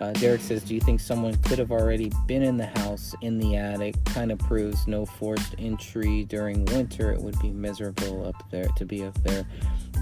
uh, 0.00 0.12
Derek 0.12 0.40
says, 0.40 0.62
Do 0.62 0.74
you 0.74 0.80
think 0.80 1.00
someone 1.00 1.36
could 1.42 1.58
have 1.58 1.70
already 1.70 2.10
been 2.26 2.42
in 2.42 2.56
the 2.56 2.66
house 2.66 3.14
in 3.20 3.38
the 3.38 3.56
attic? 3.56 4.02
Kind 4.04 4.32
of 4.32 4.38
proves 4.40 4.86
no 4.86 5.06
forced 5.06 5.54
entry 5.58 6.24
during 6.24 6.64
winter. 6.66 7.12
It 7.12 7.20
would 7.20 7.38
be 7.40 7.50
miserable 7.50 8.26
up 8.26 8.50
there 8.50 8.66
to 8.76 8.84
be 8.84 9.04
up 9.04 9.14
there. 9.22 9.46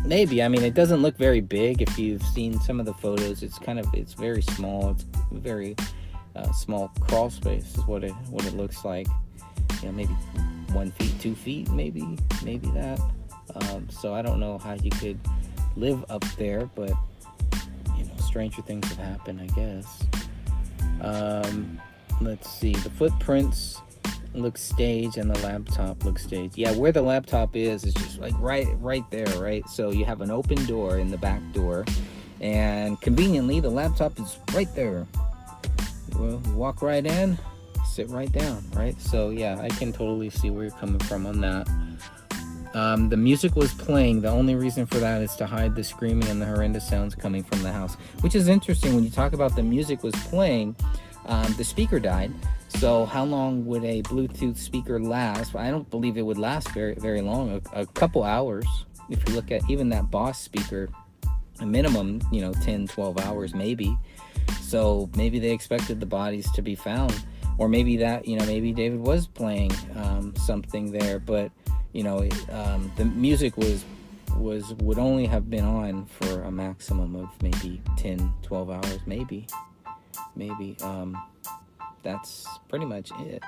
Maybe. 0.04 0.42
I 0.42 0.48
mean, 0.48 0.62
it 0.62 0.74
doesn't 0.74 1.02
look 1.02 1.16
very 1.16 1.40
big. 1.40 1.82
If 1.82 1.98
you've 1.98 2.22
seen 2.22 2.58
some 2.60 2.80
of 2.80 2.86
the 2.86 2.94
photos, 2.94 3.42
it's 3.42 3.58
kind 3.58 3.78
of 3.78 3.86
it's 3.92 4.14
very 4.14 4.42
small. 4.42 4.90
It's 4.90 5.04
very 5.30 5.76
uh, 6.34 6.50
small 6.52 6.90
crawl 7.00 7.30
space 7.30 7.76
is 7.76 7.86
what 7.86 8.02
it 8.02 8.12
what 8.30 8.46
it 8.46 8.54
looks 8.54 8.84
like. 8.84 9.06
You 9.80 9.88
know, 9.88 9.92
maybe 9.92 10.14
one 10.72 10.90
feet, 10.92 11.20
two 11.20 11.34
feet, 11.34 11.70
maybe 11.70 12.18
maybe 12.42 12.68
that. 12.70 13.00
Um, 13.54 13.88
so 13.90 14.14
I 14.14 14.22
don't 14.22 14.40
know 14.40 14.58
how 14.58 14.74
you 14.74 14.90
could 14.90 15.20
live 15.76 16.04
up 16.08 16.24
there, 16.36 16.66
but 16.74 16.92
stranger 18.32 18.62
things 18.62 18.88
have 18.88 18.96
happened, 18.96 19.38
I 19.42 19.46
guess. 19.54 20.06
Um, 21.02 21.78
let's 22.22 22.48
see. 22.48 22.72
The 22.72 22.88
footprints 22.88 23.82
look 24.32 24.56
staged 24.56 25.18
and 25.18 25.30
the 25.30 25.38
laptop 25.40 26.02
looks 26.02 26.24
staged. 26.24 26.56
Yeah, 26.56 26.72
where 26.72 26.92
the 26.92 27.02
laptop 27.02 27.54
is 27.54 27.84
is 27.84 27.92
just 27.92 28.18
like 28.20 28.32
right 28.38 28.66
right 28.78 29.04
there, 29.10 29.28
right? 29.38 29.68
So 29.68 29.90
you 29.90 30.06
have 30.06 30.22
an 30.22 30.30
open 30.30 30.64
door 30.64 30.96
in 30.96 31.10
the 31.10 31.18
back 31.18 31.42
door 31.52 31.84
and 32.40 32.98
conveniently 33.02 33.60
the 33.60 33.68
laptop 33.68 34.18
is 34.18 34.38
right 34.54 34.74
there. 34.74 35.06
Well, 36.16 36.40
walk 36.54 36.80
right 36.80 37.04
in, 37.04 37.36
sit 37.84 38.08
right 38.08 38.32
down, 38.32 38.64
right? 38.72 38.98
So 38.98 39.28
yeah, 39.28 39.60
I 39.60 39.68
can 39.68 39.92
totally 39.92 40.30
see 40.30 40.48
where 40.48 40.62
you're 40.62 40.78
coming 40.78 41.00
from 41.00 41.26
on 41.26 41.42
that. 41.42 41.68
Um, 42.74 43.08
the 43.08 43.16
music 43.16 43.54
was 43.54 43.74
playing. 43.74 44.22
The 44.22 44.30
only 44.30 44.54
reason 44.54 44.86
for 44.86 44.98
that 44.98 45.20
is 45.22 45.36
to 45.36 45.46
hide 45.46 45.74
the 45.74 45.84
screaming 45.84 46.28
and 46.28 46.40
the 46.40 46.46
horrendous 46.46 46.88
sounds 46.88 47.14
coming 47.14 47.42
from 47.42 47.62
the 47.62 47.72
house, 47.72 47.94
which 48.20 48.34
is 48.34 48.48
interesting. 48.48 48.94
When 48.94 49.04
you 49.04 49.10
talk 49.10 49.32
about 49.34 49.54
the 49.54 49.62
music 49.62 50.02
was 50.02 50.14
playing, 50.14 50.74
um, 51.26 51.54
the 51.58 51.64
speaker 51.64 52.00
died. 52.00 52.32
So 52.68 53.04
how 53.04 53.24
long 53.24 53.66
would 53.66 53.84
a 53.84 54.02
Bluetooth 54.02 54.56
speaker 54.56 54.98
last? 54.98 55.54
I 55.54 55.70
don't 55.70 55.88
believe 55.90 56.16
it 56.16 56.22
would 56.22 56.38
last 56.38 56.70
very 56.70 56.94
very 56.94 57.20
long. 57.20 57.60
A, 57.74 57.82
a 57.82 57.86
couple 57.86 58.22
hours. 58.22 58.66
If 59.10 59.28
you 59.28 59.34
look 59.34 59.50
at 59.50 59.62
even 59.68 59.90
that 59.90 60.10
Bose 60.10 60.38
speaker, 60.38 60.88
a 61.60 61.66
minimum, 61.66 62.22
you 62.32 62.40
know, 62.40 62.52
10, 62.52 62.88
12 62.88 63.18
hours 63.18 63.54
maybe. 63.54 63.96
So 64.60 65.10
maybe 65.16 65.38
they 65.38 65.50
expected 65.50 66.00
the 66.00 66.06
bodies 66.06 66.50
to 66.52 66.62
be 66.62 66.74
found, 66.74 67.14
or 67.58 67.68
maybe 67.68 67.98
that 67.98 68.26
you 68.26 68.38
know 68.38 68.46
maybe 68.46 68.72
David 68.72 69.00
was 69.00 69.26
playing 69.26 69.72
um, 69.94 70.34
something 70.36 70.90
there, 70.90 71.18
but 71.18 71.52
you 71.92 72.02
know, 72.02 72.28
um, 72.50 72.90
the 72.96 73.04
music 73.04 73.56
was 73.56 73.84
was 74.36 74.74
would 74.74 74.98
only 74.98 75.26
have 75.26 75.50
been 75.50 75.64
on 75.64 76.06
for 76.06 76.42
a 76.42 76.50
maximum 76.50 77.14
of 77.16 77.28
maybe 77.42 77.80
10 77.96 78.32
12 78.42 78.70
hours 78.70 78.98
maybe. 79.06 79.46
Maybe 80.36 80.76
um, 80.82 81.22
that's 82.02 82.46
pretty 82.68 82.86
much 82.86 83.10
it. 83.20 83.42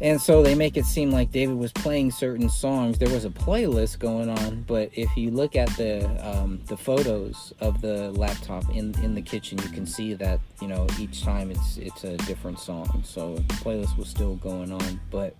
And 0.00 0.20
so 0.20 0.42
they 0.42 0.56
make 0.56 0.76
it 0.76 0.84
seem 0.84 1.10
like 1.10 1.30
david 1.30 1.56
was 1.56 1.72
playing 1.72 2.10
certain 2.10 2.48
songs. 2.48 2.98
There 2.98 3.10
was 3.10 3.24
a 3.24 3.30
playlist 3.30 3.98
going 3.98 4.30
on 4.30 4.62
but 4.62 4.90
if 4.94 5.14
you 5.16 5.30
look 5.30 5.56
at 5.56 5.68
the 5.76 6.06
um, 6.24 6.60
the 6.66 6.76
photos 6.76 7.52
of 7.60 7.80
the 7.80 8.10
laptop 8.12 8.68
in 8.70 8.94
in 9.02 9.14
the 9.14 9.22
kitchen 9.22 9.58
you 9.58 9.68
can 9.70 9.86
see 9.86 10.14
that 10.14 10.40
you 10.60 10.68
know 10.68 10.86
each 10.98 11.22
time 11.22 11.50
it's 11.50 11.78
it's 11.78 12.04
a 12.04 12.16
different 12.18 12.58
song. 12.58 13.02
So 13.04 13.34
the 13.34 13.54
playlist 13.54 13.96
was 13.96 14.08
still 14.08 14.36
going 14.36 14.72
on 14.72 15.00
but 15.10 15.34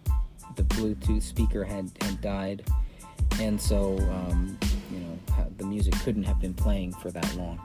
the 0.56 0.62
Bluetooth 0.64 1.22
speaker 1.22 1.64
had, 1.64 1.90
had 2.00 2.20
died, 2.20 2.64
and 3.40 3.60
so 3.60 3.98
um, 3.98 4.58
you 4.90 5.00
know 5.00 5.18
the 5.58 5.64
music 5.64 5.94
couldn't 6.04 6.24
have 6.24 6.40
been 6.40 6.54
playing 6.54 6.92
for 6.92 7.10
that 7.10 7.36
long. 7.36 7.60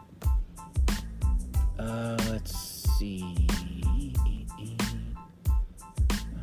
Uh, 1.80 2.18
let's 2.30 2.56
see. 2.98 3.48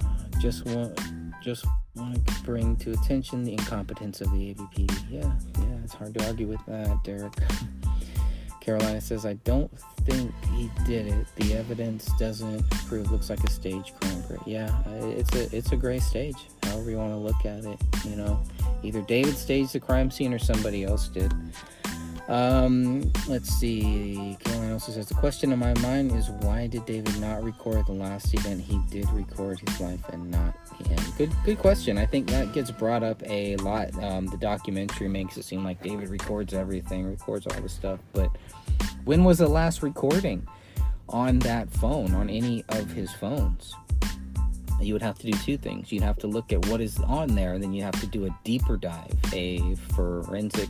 Uh, 0.03 0.39
just 0.39 0.65
want 0.67 0.99
just 1.43 1.67
want 1.95 2.27
to 2.27 2.43
bring 2.43 2.77
to 2.77 2.93
attention 2.93 3.45
the 3.45 3.53
incompetence 3.53 4.21
of 4.21 4.31
the 4.33 4.55
ABPD. 4.55 5.05
Yeah, 5.11 5.33
yeah, 5.59 5.77
it's 5.85 5.95
hard 5.95 6.15
to 6.15 6.27
argue 6.27 6.47
with 6.47 6.65
that, 6.67 7.03
Derek. 7.05 7.35
Carolina 8.65 8.99
says, 8.99 9.27
I 9.27 9.35
don't 9.45 9.71
think 10.05 10.33
he 10.55 10.71
did 10.87 11.09
it. 11.09 11.27
The 11.37 11.53
evidence 11.55 12.11
doesn't 12.19 12.69
prove. 12.87 13.13
Looks 13.13 13.29
like 13.29 13.45
a 13.45 13.51
stage 13.51 13.93
crime. 14.01 14.41
Yeah, 14.47 14.71
it's 14.89 15.35
a 15.35 15.55
it's 15.55 15.73
a 15.73 15.77
gray 15.77 15.99
stage. 15.99 16.37
However 16.63 16.91
you 16.91 16.97
want 16.97 17.13
to 17.13 17.17
look 17.17 17.45
at 17.45 17.65
it, 17.65 17.79
you 18.05 18.17
know, 18.17 18.43
either 18.83 19.03
David 19.03 19.37
staged 19.37 19.75
the 19.75 19.81
crime 19.81 20.11
scene 20.11 20.33
or 20.33 20.39
somebody 20.39 20.85
else 20.85 21.09
did. 21.09 21.33
Um, 22.29 23.13
let's 23.29 23.51
see. 23.51 24.37
Carolina 24.41 24.73
also 24.73 24.93
says 24.93 25.07
the 25.07 25.15
question 25.15 25.53
in 25.53 25.59
my 25.59 25.75
mind 25.81 26.13
is 26.13 26.31
why 26.31 26.67
did 26.67 26.87
David 26.87 27.21
not 27.21 27.43
record 27.45 27.87
the 27.87 27.93
last 27.93 28.33
event? 28.33 28.63
He 28.63 28.79
did 28.91 29.09
record 29.11 29.61
his 29.61 29.81
life 29.81 30.09
and 30.09 30.31
not 30.31 30.57
him. 30.87 30.99
Good, 31.19 31.33
good 31.45 31.59
question. 31.59 31.99
I 31.99 32.07
think 32.07 32.29
that 32.31 32.53
gets 32.53 32.71
brought 32.71 33.03
up 33.03 33.23
a 33.27 33.57
lot. 33.57 33.95
Um, 34.03 34.27
the 34.27 34.39
documentary 34.39 35.09
makes 35.09 35.37
it 35.37 35.45
seem 35.45 35.65
like 35.65 35.83
David 35.83 36.09
records 36.09 36.55
everything, 36.55 37.05
records 37.05 37.47
all 37.47 37.61
the 37.61 37.69
stuff, 37.69 38.01
but 38.13 38.31
when 39.05 39.25
was 39.25 39.39
the 39.39 39.49
last 39.49 39.83
recording 39.83 40.47
on 41.11 41.39
that 41.41 41.69
phone, 41.71 42.15
on 42.15 42.31
any 42.31 42.65
of 42.71 42.91
his 42.91 43.13
phones? 43.13 43.75
You 44.81 44.93
would 44.95 45.03
have 45.03 45.19
to 45.19 45.31
do 45.31 45.39
two 45.39 45.57
things. 45.57 45.93
You'd 45.93 46.03
have 46.03 46.19
to 46.19 46.27
look 46.27 46.53
at 46.53 46.67
what 46.67 46.81
is 46.81 46.99
on 47.01 47.35
there, 47.35 47.55
and 47.55 47.63
then 47.63 47.73
you 47.73 47.83
have 47.83 47.99
to 48.01 48.07
do 48.07 48.27
a 48.27 48.39
deeper 48.45 48.77
dive, 48.77 49.15
a 49.33 49.75
forensic, 49.95 50.69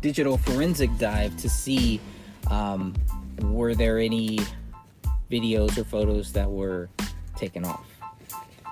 digital 0.00 0.38
forensic 0.38 0.90
dive 0.98 1.36
to 1.38 1.48
see 1.48 2.00
um, 2.50 2.94
were 3.40 3.74
there 3.74 3.98
any 3.98 4.38
videos 5.30 5.76
or 5.76 5.84
photos 5.84 6.32
that 6.32 6.50
were 6.50 6.88
taken 7.36 7.64
off 7.64 7.96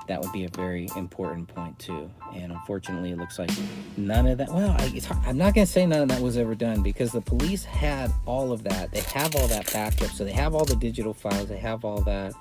that 0.06 0.20
would 0.20 0.32
be 0.32 0.44
a 0.44 0.48
very 0.50 0.88
important 0.96 1.48
point 1.48 1.78
too. 1.78 2.10
And 2.34 2.52
unfortunately, 2.52 3.12
it 3.12 3.18
looks 3.18 3.38
like 3.38 3.50
none 3.96 4.26
of 4.26 4.38
that. 4.38 4.48
Well, 4.48 4.70
I, 4.78 5.00
I'm 5.26 5.38
not 5.38 5.54
going 5.54 5.66
to 5.66 5.72
say 5.72 5.86
none 5.86 6.02
of 6.02 6.08
that 6.08 6.20
was 6.20 6.36
ever 6.36 6.54
done 6.54 6.82
because 6.82 7.12
the 7.12 7.20
police 7.20 7.64
had 7.64 8.12
all 8.26 8.52
of 8.52 8.64
that. 8.64 8.92
They 8.92 9.00
have 9.00 9.34
all 9.34 9.48
that 9.48 9.72
backup, 9.72 10.10
so 10.10 10.24
they 10.24 10.32
have 10.32 10.54
all 10.54 10.64
the 10.64 10.76
digital 10.76 11.14
files. 11.14 11.48
They 11.48 11.58
have 11.58 11.84
all 11.84 12.00
that. 12.02 12.34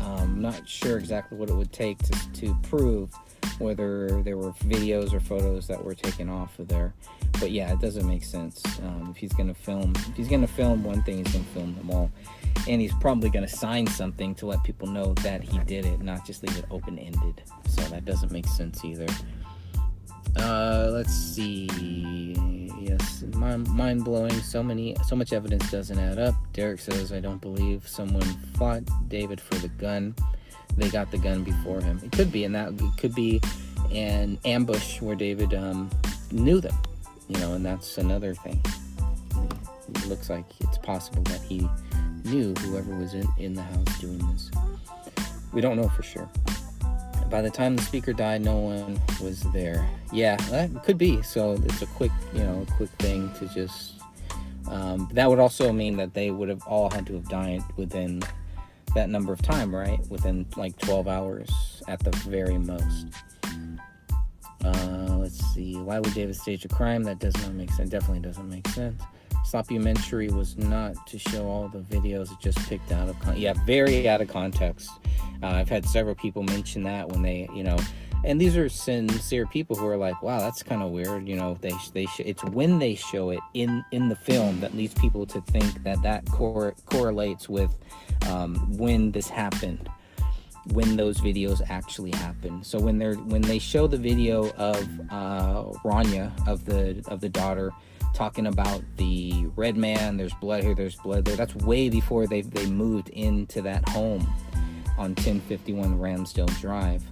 Um, 0.00 0.20
I'm 0.20 0.42
not 0.42 0.68
sure 0.68 0.98
exactly 0.98 1.38
what 1.38 1.50
it 1.50 1.54
would 1.54 1.72
take 1.72 1.98
to, 1.98 2.32
to 2.34 2.56
prove 2.62 3.10
whether 3.58 4.22
there 4.22 4.36
were 4.36 4.52
videos 4.52 5.12
or 5.12 5.20
photos 5.20 5.66
that 5.68 5.82
were 5.82 5.94
taken 5.94 6.28
off 6.28 6.58
of 6.58 6.68
there. 6.68 6.94
But 7.44 7.50
yeah, 7.50 7.70
it 7.74 7.80
doesn't 7.80 8.08
make 8.08 8.24
sense. 8.24 8.62
Um, 8.80 9.08
if 9.10 9.18
he's 9.18 9.34
to 9.48 9.54
film, 9.54 9.92
if 9.96 10.16
he's 10.16 10.28
to 10.40 10.46
film 10.46 10.82
one 10.82 11.02
thing, 11.02 11.18
he's 11.18 11.34
to 11.34 11.40
film 11.40 11.74
them 11.74 11.90
all 11.90 12.10
and 12.68 12.80
he's 12.80 12.94
probably 12.94 13.30
to 13.46 13.54
sign 13.54 13.86
something 13.86 14.34
to 14.36 14.46
let 14.46 14.62
people 14.62 14.88
know 14.88 15.14
that 15.14 15.42
he 15.42 15.58
did 15.60 15.84
it, 15.84 16.00
not 16.00 16.24
just 16.26 16.42
leave 16.42 16.56
it 16.56 16.64
open 16.70 16.98
ended. 16.98 17.42
So 17.68 17.82
that 17.82 18.04
doesn't 18.04 18.32
make 18.32 18.46
sense 18.46 18.84
either. 18.84 19.06
Uh, 20.36 20.88
let's 20.90 21.12
see. 21.12 21.68
Yes, 22.80 23.24
mind 23.34 24.04
blowing. 24.04 24.32
So 24.40 24.62
many, 24.62 24.96
so 25.06 25.14
much 25.14 25.32
evidence 25.32 25.70
doesn't 25.70 25.98
add 25.98 26.18
up. 26.18 26.34
Derek 26.52 26.80
says, 26.80 27.12
"I 27.12 27.20
don't 27.20 27.40
believe 27.40 27.86
someone 27.86 28.24
fought 28.56 28.82
David 29.08 29.40
for 29.40 29.54
the 29.56 29.68
gun. 29.68 30.14
They 30.76 30.88
got 30.88 31.10
the 31.10 31.18
gun 31.18 31.44
before 31.44 31.80
him. 31.80 32.00
It 32.02 32.10
could 32.12 32.32
be, 32.32 32.44
and 32.44 32.54
that 32.54 32.72
it 32.72 32.96
could 32.98 33.14
be 33.14 33.40
an 33.92 34.38
ambush 34.44 35.00
where 35.00 35.14
David 35.14 35.54
um, 35.54 35.88
knew 36.32 36.60
them. 36.60 36.74
You 37.28 37.38
know, 37.38 37.54
and 37.54 37.64
that's 37.64 37.98
another 37.98 38.34
thing. 38.34 38.60
It 39.94 40.06
looks 40.08 40.28
like 40.28 40.44
it's 40.60 40.78
possible 40.78 41.22
that 41.24 41.40
he 41.40 41.68
knew 42.24 42.54
whoever 42.54 42.94
was 42.96 43.14
in, 43.14 43.26
in 43.38 43.54
the 43.54 43.62
house 43.62 44.00
doing 44.00 44.18
this. 44.32 44.50
We 45.52 45.60
don't 45.60 45.76
know 45.76 45.88
for 45.88 46.02
sure. 46.02 46.28
By 47.30 47.40
the 47.42 47.50
time 47.50 47.76
the 47.76 47.82
speaker 47.82 48.12
died, 48.12 48.42
no 48.42 48.56
one 48.56 49.00
was 49.22 49.40
there. 49.52 49.88
Yeah, 50.12 50.36
that 50.50 50.84
could 50.84 50.98
be. 50.98 51.22
So 51.22 51.52
it's 51.64 51.82
a 51.82 51.86
quick, 51.86 52.12
you 52.32 52.40
know, 52.40 52.66
quick 52.76 52.90
thing 52.98 53.32
to 53.38 53.48
just. 53.48 53.94
Um, 54.68 55.08
that 55.12 55.28
would 55.28 55.38
also 55.38 55.72
mean 55.72 55.96
that 55.96 56.14
they 56.14 56.30
would 56.30 56.48
have 56.48 56.62
all 56.66 56.90
had 56.90 57.06
to 57.06 57.14
have 57.14 57.28
died 57.28 57.62
within 57.76 58.22
that 58.94 59.08
number 59.10 59.32
of 59.32 59.42
time, 59.42 59.74
right? 59.74 60.00
Within 60.08 60.46
like 60.56 60.76
12 60.78 61.08
hours 61.08 61.50
at 61.88 62.00
the 62.00 62.10
very 62.28 62.58
most. 62.58 63.06
Uh, 64.64 65.16
let's 65.18 65.38
see. 65.54 65.76
Why 65.76 65.98
would 65.98 66.14
David 66.14 66.36
stage 66.36 66.64
a 66.64 66.68
crime? 66.68 67.02
That 67.04 67.18
does 67.18 67.34
not 67.42 67.52
make 67.52 67.70
sense. 67.70 67.90
Definitely 67.90 68.20
doesn't 68.20 68.48
make 68.48 68.66
sense. 68.68 69.02
Sloppumentary 69.44 70.32
was 70.32 70.56
not 70.56 71.06
to 71.06 71.18
show 71.18 71.46
all 71.46 71.68
the 71.68 71.80
videos. 71.80 72.32
It 72.32 72.38
just 72.40 72.58
picked 72.68 72.90
out 72.92 73.08
of 73.08 73.18
con- 73.20 73.36
yeah, 73.36 73.52
very 73.66 74.08
out 74.08 74.22
of 74.22 74.28
context. 74.28 74.90
Uh, 75.42 75.48
I've 75.48 75.68
had 75.68 75.84
several 75.84 76.14
people 76.14 76.42
mention 76.42 76.82
that 76.84 77.10
when 77.10 77.20
they, 77.20 77.48
you 77.54 77.62
know, 77.62 77.76
and 78.24 78.40
these 78.40 78.56
are 78.56 78.70
sincere 78.70 79.46
people 79.46 79.76
who 79.76 79.86
are 79.86 79.98
like, 79.98 80.22
"Wow, 80.22 80.38
that's 80.38 80.62
kind 80.62 80.82
of 80.82 80.92
weird." 80.92 81.28
You 81.28 81.36
know, 81.36 81.58
they 81.60 81.72
they 81.92 82.06
sh- 82.06 82.20
it's 82.20 82.42
when 82.44 82.78
they 82.78 82.94
show 82.94 83.30
it 83.30 83.40
in 83.52 83.84
in 83.92 84.08
the 84.08 84.16
film 84.16 84.60
that 84.60 84.74
leads 84.74 84.94
people 84.94 85.26
to 85.26 85.42
think 85.42 85.82
that 85.84 86.00
that 86.02 86.24
cor- 86.30 86.74
correlates 86.86 87.46
with 87.48 87.74
um, 88.30 88.56
when 88.78 89.12
this 89.12 89.28
happened 89.28 89.90
when 90.72 90.96
those 90.96 91.20
videos 91.20 91.60
actually 91.68 92.12
happen. 92.12 92.62
So 92.62 92.78
when 92.78 92.98
they're 92.98 93.14
when 93.14 93.42
they 93.42 93.58
show 93.58 93.86
the 93.86 93.98
video 93.98 94.50
of 94.52 94.78
uh, 95.10 95.64
Rania 95.84 96.32
of 96.48 96.64
the 96.64 97.04
of 97.08 97.20
the 97.20 97.28
daughter 97.28 97.72
talking 98.14 98.46
about 98.46 98.82
the 98.96 99.46
red 99.56 99.76
man, 99.76 100.16
there's 100.16 100.34
blood 100.34 100.62
here, 100.62 100.74
there's 100.74 100.96
blood 100.96 101.24
there. 101.24 101.36
That's 101.36 101.54
way 101.56 101.88
before 101.88 102.26
they 102.26 102.42
they 102.42 102.66
moved 102.66 103.10
into 103.10 103.60
that 103.62 103.86
home 103.88 104.22
on 104.96 105.10
1051 105.10 105.98
Ramsdale 105.98 106.60
Drive. 106.60 107.02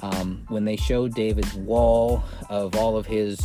Um, 0.00 0.44
when 0.48 0.64
they 0.64 0.76
showed 0.76 1.14
David's 1.14 1.54
wall 1.54 2.22
of 2.48 2.76
all 2.76 2.96
of 2.96 3.06
his 3.06 3.40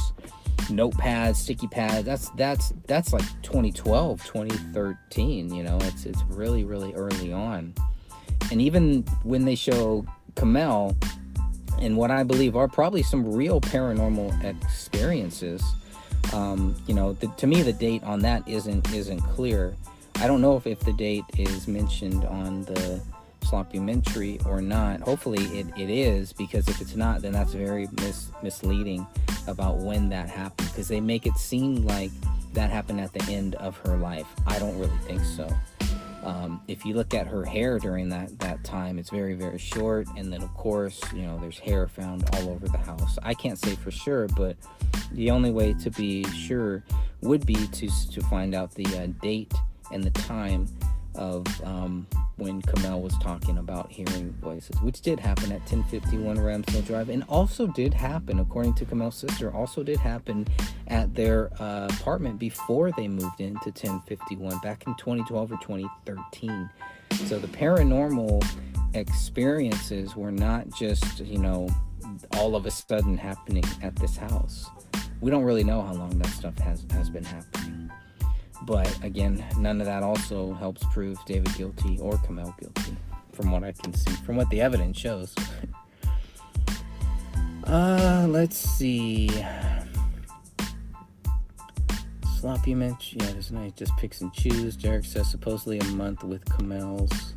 notepads, 0.70 1.36
sticky 1.36 1.68
pads, 1.68 2.06
that's 2.06 2.30
that's 2.32 2.74
that's 2.88 3.14
like 3.14 3.26
2012, 3.44 4.24
2013. 4.24 5.54
You 5.54 5.64
know, 5.64 5.78
it's 5.82 6.06
it's 6.06 6.24
really 6.24 6.64
really 6.64 6.94
early 6.94 7.32
on 7.32 7.76
and 8.52 8.62
even 8.62 9.04
when 9.24 9.46
they 9.46 9.56
show 9.56 10.06
Komel 10.36 10.96
and 11.80 11.98
what 11.98 12.12
I 12.12 12.24
believe 12.24 12.56
are 12.56 12.68
probably 12.68 13.04
some 13.04 13.34
real 13.34 13.60
paranormal 13.60 14.44
experiences, 14.44 15.64
um, 16.34 16.76
you 16.88 16.94
know, 16.94 17.14
the, 17.14 17.28
to 17.28 17.48
me 17.48 17.62
the 17.62 17.74
date 17.74 18.04
on 18.04 18.20
that 18.20 18.48
isn't 18.48 18.94
isn't 18.94 19.22
clear. 19.22 19.76
I 20.16 20.28
don't 20.28 20.42
know 20.42 20.56
if, 20.56 20.68
if 20.68 20.80
the 20.80 20.94
date 20.94 21.26
is 21.38 21.68
mentioned 21.68 22.24
on 22.26 22.64
the 22.64 23.02
sloppumentary 23.42 24.44
or 24.46 24.62
not. 24.62 25.02
Hopefully 25.02 25.44
it, 25.60 25.68
it 25.78 25.90
is 25.90 26.34
because 26.34 26.68
if 26.68 26.82
it's 26.82 26.96
not, 26.96 27.22
then 27.22 27.34
that's 27.34 27.54
very 27.54 27.88
mis- 28.00 28.30
misleading 28.42 29.06
about 29.48 29.78
when 29.78 30.10
that 30.10 30.30
happened 30.30 30.70
because 30.70 30.88
they 30.88 31.02
make 31.02 31.26
it 31.26 31.36
seem 31.38 31.86
like 31.86 32.12
that 32.54 32.70
happened 32.70 33.02
at 33.02 33.12
the 33.14 33.32
end 33.32 33.56
of 33.56 33.78
her 33.78 33.98
life. 33.98 34.28
I 34.48 34.60
don't 34.60 34.78
really 34.80 34.98
think 35.06 35.24
so. 35.24 35.48
Um, 36.24 36.62
if 36.68 36.86
you 36.86 36.94
look 36.94 37.14
at 37.14 37.28
her 37.28 37.44
hair 37.44 37.80
during 37.80 38.10
that 38.10 38.40
that 38.40 38.64
time, 38.64 38.98
it's 38.98 39.10
very 39.10 39.34
very 39.34 39.58
short, 39.58 40.08
and 40.18 40.32
then 40.32 40.42
of 40.42 40.54
course 40.54 41.02
you 41.14 41.24
know 41.24 41.38
there's 41.40 41.60
hair 41.60 41.88
found 41.88 42.24
all 42.34 42.50
over 42.50 42.68
the 42.68 42.78
house. 42.78 43.18
I 43.24 43.34
can't 43.34 43.60
say 43.60 43.76
for 43.76 43.92
sure, 43.92 44.28
but 44.30 44.56
the 45.12 45.32
only 45.32 45.52
way 45.52 45.74
to 45.76 45.92
be 45.92 46.24
sure 46.32 46.84
would 47.22 47.46
be 47.46 47.68
to 47.68 47.90
to 48.12 48.22
find 48.24 48.56
out 48.56 48.74
the 48.74 48.86
uh, 48.98 49.08
date 49.22 49.54
and 49.92 50.04
the 50.04 50.12
time 50.12 50.68
of 51.16 51.46
um, 51.64 52.08
when 52.38 52.62
Komel 52.62 53.02
was 53.02 53.18
talking 53.20 53.58
about 53.58 53.92
hearing 53.92 54.34
voices, 54.42 54.76
which 54.82 55.02
did 55.02 55.20
happen 55.20 55.52
at 55.52 55.60
1051 55.62 56.38
Ramsdale 56.38 56.86
Drive, 56.86 57.10
and 57.10 57.24
also 57.30 57.68
did 57.68 57.94
happen, 57.94 58.40
according 58.40 58.74
to 58.76 58.86
Komel's 58.86 59.16
sister, 59.16 59.54
also 59.54 59.84
did 59.84 59.98
happen 59.98 60.48
at 60.88 61.14
their 61.14 61.52
uh, 61.62 61.88
apartment 62.00 62.40
before 62.40 62.92
they 62.92 63.08
moved 63.08 63.40
into 63.40 63.70
1051 63.70 64.60
back 64.60 64.84
in 64.88 64.96
2012 64.96 65.52
or 65.52 65.58
2013. 65.58 66.70
So 67.28 67.38
the 67.38 67.48
paranormal 67.48 68.44
experiences 68.94 70.16
were 70.16 70.32
not 70.32 70.70
just, 70.72 71.20
you 71.20 71.40
know, 71.40 71.70
all 72.34 72.56
of 72.56 72.66
a 72.66 72.72
sudden 72.72 73.18
happening 73.18 73.64
at 73.82 73.96
this 73.96 74.18
house. 74.18 74.70
We 75.22 75.32
don't 75.32 75.44
really 75.44 75.64
know 75.64 75.82
how 75.82 75.94
long 75.94 76.18
that 76.20 76.28
stuff 76.28 76.58
has, 76.60 76.86
has 76.92 77.10
been 77.10 77.24
happening. 77.24 77.92
But 78.66 79.04
again, 79.04 79.44
none 79.58 79.82
of 79.82 79.88
that 79.88 80.04
also 80.04 80.54
helps 80.54 80.84
prove 80.94 81.18
David 81.26 81.54
guilty 81.56 82.00
or 82.00 82.14
Komel 82.14 82.58
guilty, 82.60 82.96
from 83.34 83.52
what 83.52 83.64
I 83.64 83.74
can 83.74 83.94
see, 83.94 84.12
from 84.24 84.38
what 84.38 84.50
the 84.50 84.62
evidence 84.62 84.98
shows. 84.98 85.36
uh, 87.66 88.26
let's 88.30 88.58
see. 88.58 89.30
Sloppy 92.40 92.76
Mitch, 92.76 93.16
yeah, 93.18 93.32
this 93.32 93.52
night 93.52 93.76
just 93.76 93.96
picks 93.98 94.22
and 94.22 94.34
choose. 94.34 94.76
Derek 94.76 95.06
says 95.06 95.30
supposedly 95.30 95.80
a 95.80 95.86
month 95.86 96.24
with 96.24 96.44
Komel's 96.46 97.34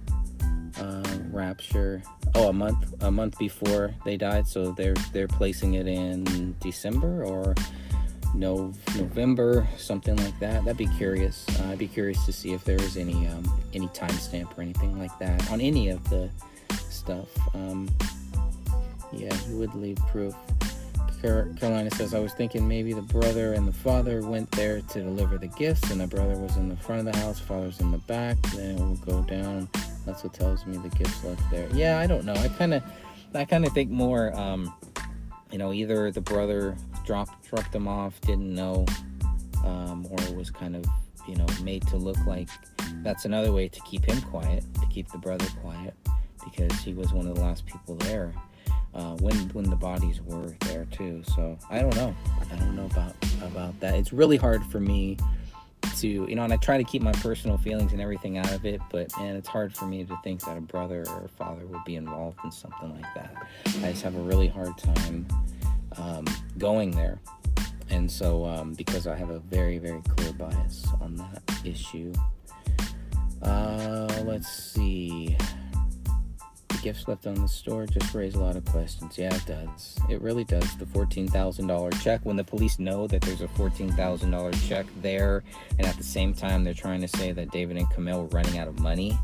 uh, 0.80 1.02
rapture. 1.30 2.02
Oh, 2.34 2.48
a 2.48 2.52
month, 2.52 2.92
a 3.02 3.10
month 3.10 3.38
before 3.38 3.94
they 4.04 4.16
died, 4.16 4.46
so 4.46 4.72
they're 4.72 4.94
they're 5.12 5.28
placing 5.28 5.74
it 5.74 5.86
in 5.86 6.56
December 6.60 7.24
or 7.24 7.54
no 8.36 8.72
November, 8.96 9.66
something 9.76 10.16
like 10.16 10.38
that. 10.40 10.64
That'd 10.64 10.76
be 10.76 10.88
curious. 10.98 11.46
Uh, 11.60 11.70
I'd 11.70 11.78
be 11.78 11.88
curious 11.88 12.24
to 12.26 12.32
see 12.32 12.52
if 12.52 12.64
there 12.64 12.80
is 12.80 12.96
any 12.96 13.26
um, 13.26 13.50
any 13.72 13.88
timestamp 13.88 14.56
or 14.56 14.62
anything 14.62 14.98
like 14.98 15.16
that 15.18 15.50
on 15.50 15.60
any 15.60 15.88
of 15.88 16.08
the 16.10 16.30
stuff. 16.90 17.28
Um, 17.54 17.88
yeah, 19.12 19.34
he 19.34 19.54
would 19.54 19.74
leave 19.74 19.98
proof. 20.10 20.34
Carolina 21.22 21.90
says, 21.90 22.14
I 22.14 22.20
was 22.20 22.34
thinking 22.34 22.68
maybe 22.68 22.92
the 22.92 23.02
brother 23.02 23.54
and 23.54 23.66
the 23.66 23.72
father 23.72 24.20
went 24.20 24.48
there 24.52 24.80
to 24.80 25.00
deliver 25.00 25.38
the 25.38 25.48
gifts, 25.48 25.90
and 25.90 26.00
the 26.00 26.06
brother 26.06 26.36
was 26.36 26.56
in 26.56 26.68
the 26.68 26.76
front 26.76 27.06
of 27.06 27.12
the 27.12 27.18
house, 27.18 27.40
father's 27.40 27.80
in 27.80 27.90
the 27.90 27.98
back. 27.98 28.36
Then 28.54 28.76
it 28.76 28.80
will 28.80 28.96
go 28.96 29.22
down. 29.22 29.68
That's 30.04 30.22
what 30.22 30.34
tells 30.34 30.64
me 30.66 30.76
the 30.76 30.90
gifts 30.90 31.24
left 31.24 31.42
there. 31.50 31.68
Yeah, 31.72 31.98
I 31.98 32.06
don't 32.06 32.24
know. 32.24 32.34
I 32.34 32.48
kind 32.48 32.74
of, 32.74 32.82
I 33.34 33.44
kind 33.44 33.66
of 33.66 33.72
think 33.72 33.90
more. 33.90 34.32
Um, 34.36 34.72
you 35.50 35.58
know, 35.58 35.72
either 35.72 36.10
the 36.10 36.20
brother 36.20 36.76
dropped 37.06 37.48
dropped 37.48 37.72
them 37.72 37.88
off, 37.88 38.20
didn't 38.22 38.54
know, 38.54 38.84
um, 39.64 40.06
or 40.10 40.34
was 40.34 40.50
kind 40.50 40.76
of 40.76 40.84
you 41.26 41.36
know 41.36 41.46
made 41.62 41.86
to 41.88 41.96
look 41.96 42.18
like 42.26 42.48
that's 43.02 43.24
another 43.24 43.52
way 43.52 43.68
to 43.68 43.80
keep 43.82 44.04
him 44.04 44.20
quiet, 44.22 44.64
to 44.80 44.86
keep 44.88 45.10
the 45.10 45.18
brother 45.18 45.46
quiet, 45.62 45.94
because 46.44 46.72
he 46.80 46.92
was 46.92 47.12
one 47.12 47.26
of 47.26 47.34
the 47.34 47.40
last 47.40 47.64
people 47.66 47.94
there 47.94 48.32
uh, 48.94 49.16
when 49.16 49.36
when 49.50 49.68
the 49.68 49.76
bodies 49.76 50.20
were 50.22 50.54
there 50.60 50.86
too. 50.86 51.22
So 51.34 51.58
I 51.70 51.80
don't 51.80 51.94
know. 51.96 52.14
I 52.40 52.56
don't 52.56 52.74
know 52.74 52.86
about 52.86 53.14
about 53.42 53.78
that. 53.80 53.94
It's 53.94 54.12
really 54.12 54.36
hard 54.36 54.64
for 54.66 54.80
me 54.80 55.16
to 55.98 56.08
you 56.08 56.34
know, 56.34 56.42
and 56.42 56.52
I 56.52 56.56
try 56.56 56.76
to 56.76 56.84
keep 56.84 57.02
my 57.02 57.12
personal 57.12 57.58
feelings 57.58 57.92
and 57.92 58.00
everything 58.00 58.38
out 58.38 58.52
of 58.52 58.66
it, 58.66 58.80
but 58.90 59.10
and 59.18 59.36
it's 59.36 59.48
hard 59.48 59.74
for 59.74 59.86
me 59.86 60.04
to 60.04 60.16
think 60.24 60.44
that 60.44 60.56
a 60.56 60.60
brother 60.60 61.04
or 61.08 61.24
a 61.24 61.28
father 61.28 61.66
would 61.66 61.84
be 61.84 61.96
involved 61.96 62.38
in 62.44 62.50
something 62.50 62.92
like 62.92 63.14
that. 63.14 63.34
I 63.82 63.92
just 63.92 64.02
have 64.02 64.16
a 64.16 64.20
really 64.20 64.48
hard 64.48 64.76
time 64.78 65.26
um, 65.98 66.26
going 66.58 66.90
there. 66.90 67.18
And 67.90 68.10
so, 68.10 68.44
um, 68.44 68.74
because 68.74 69.06
I 69.06 69.14
have 69.14 69.30
a 69.30 69.38
very, 69.38 69.78
very 69.78 70.02
clear 70.02 70.32
bias 70.32 70.86
on 71.00 71.16
that 71.16 71.42
issue. 71.64 72.12
Uh, 73.42 74.22
let's 74.24 74.48
see. 74.48 75.36
The 76.68 76.78
gifts 76.82 77.06
left 77.06 77.26
on 77.28 77.34
the 77.34 77.48
store 77.48 77.86
just 77.86 78.12
raise 78.12 78.34
a 78.34 78.40
lot 78.40 78.56
of 78.56 78.64
questions. 78.64 79.16
Yeah, 79.16 79.34
it 79.34 79.46
does. 79.46 79.96
It 80.10 80.20
really 80.20 80.42
does. 80.44 80.76
The 80.78 80.84
$14,000 80.86 82.02
check, 82.02 82.20
when 82.24 82.36
the 82.36 82.44
police 82.44 82.80
know 82.80 83.06
that 83.06 83.22
there's 83.22 83.40
a 83.40 83.48
$14,000 83.48 84.68
check 84.68 84.86
there, 85.00 85.44
and 85.78 85.86
at 85.86 85.96
the 85.96 86.02
same 86.02 86.34
time 86.34 86.64
they're 86.64 86.74
trying 86.74 87.00
to 87.02 87.08
say 87.08 87.30
that 87.32 87.52
David 87.52 87.76
and 87.76 87.86
Komel 87.88 88.22
were 88.22 88.36
running 88.36 88.58
out 88.58 88.66
of 88.66 88.80
money. 88.80 89.16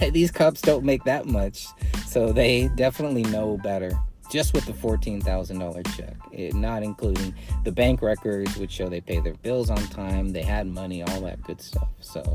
These 0.12 0.30
cops 0.30 0.60
don't 0.60 0.84
make 0.84 1.02
that 1.04 1.26
much, 1.26 1.66
so 2.06 2.32
they 2.32 2.68
definitely 2.76 3.24
know 3.24 3.58
better 3.62 3.98
just 4.34 4.52
with 4.52 4.66
the 4.66 4.72
$14,000 4.72 5.96
check, 5.96 6.16
it, 6.32 6.54
not 6.54 6.82
including 6.82 7.32
the 7.62 7.70
bank 7.70 8.02
records, 8.02 8.56
which 8.56 8.72
show 8.72 8.88
they 8.88 9.00
pay 9.00 9.20
their 9.20 9.34
bills 9.34 9.70
on 9.70 9.78
time, 9.86 10.32
they 10.32 10.42
had 10.42 10.66
money, 10.66 11.04
all 11.04 11.20
that 11.20 11.40
good 11.44 11.62
stuff. 11.62 11.86
So, 12.00 12.34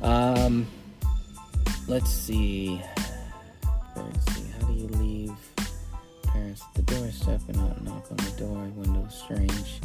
um, 0.00 0.64
let's 1.88 2.08
see. 2.08 2.80
Let's 3.96 4.32
see. 4.32 4.44
How 4.60 4.68
do 4.68 4.74
you 4.74 4.86
leave 4.86 5.32
parents? 6.22 6.62
Yes, 6.62 6.76
the 6.76 6.82
doorstep 6.82 7.40
and 7.48 7.56
not 7.56 7.82
knock 7.82 8.06
on 8.08 8.18
the 8.18 8.34
door. 8.38 8.64
Window 8.76 9.08
strange. 9.10 9.80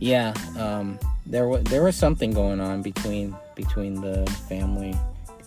Yeah, 0.00 0.34
um, 0.58 0.98
there 1.24 1.46
was 1.46 1.62
there 1.64 1.84
was 1.84 1.94
something 1.94 2.32
going 2.32 2.60
on 2.60 2.82
between 2.82 3.32
between 3.54 4.00
the 4.00 4.26
family, 4.48 4.96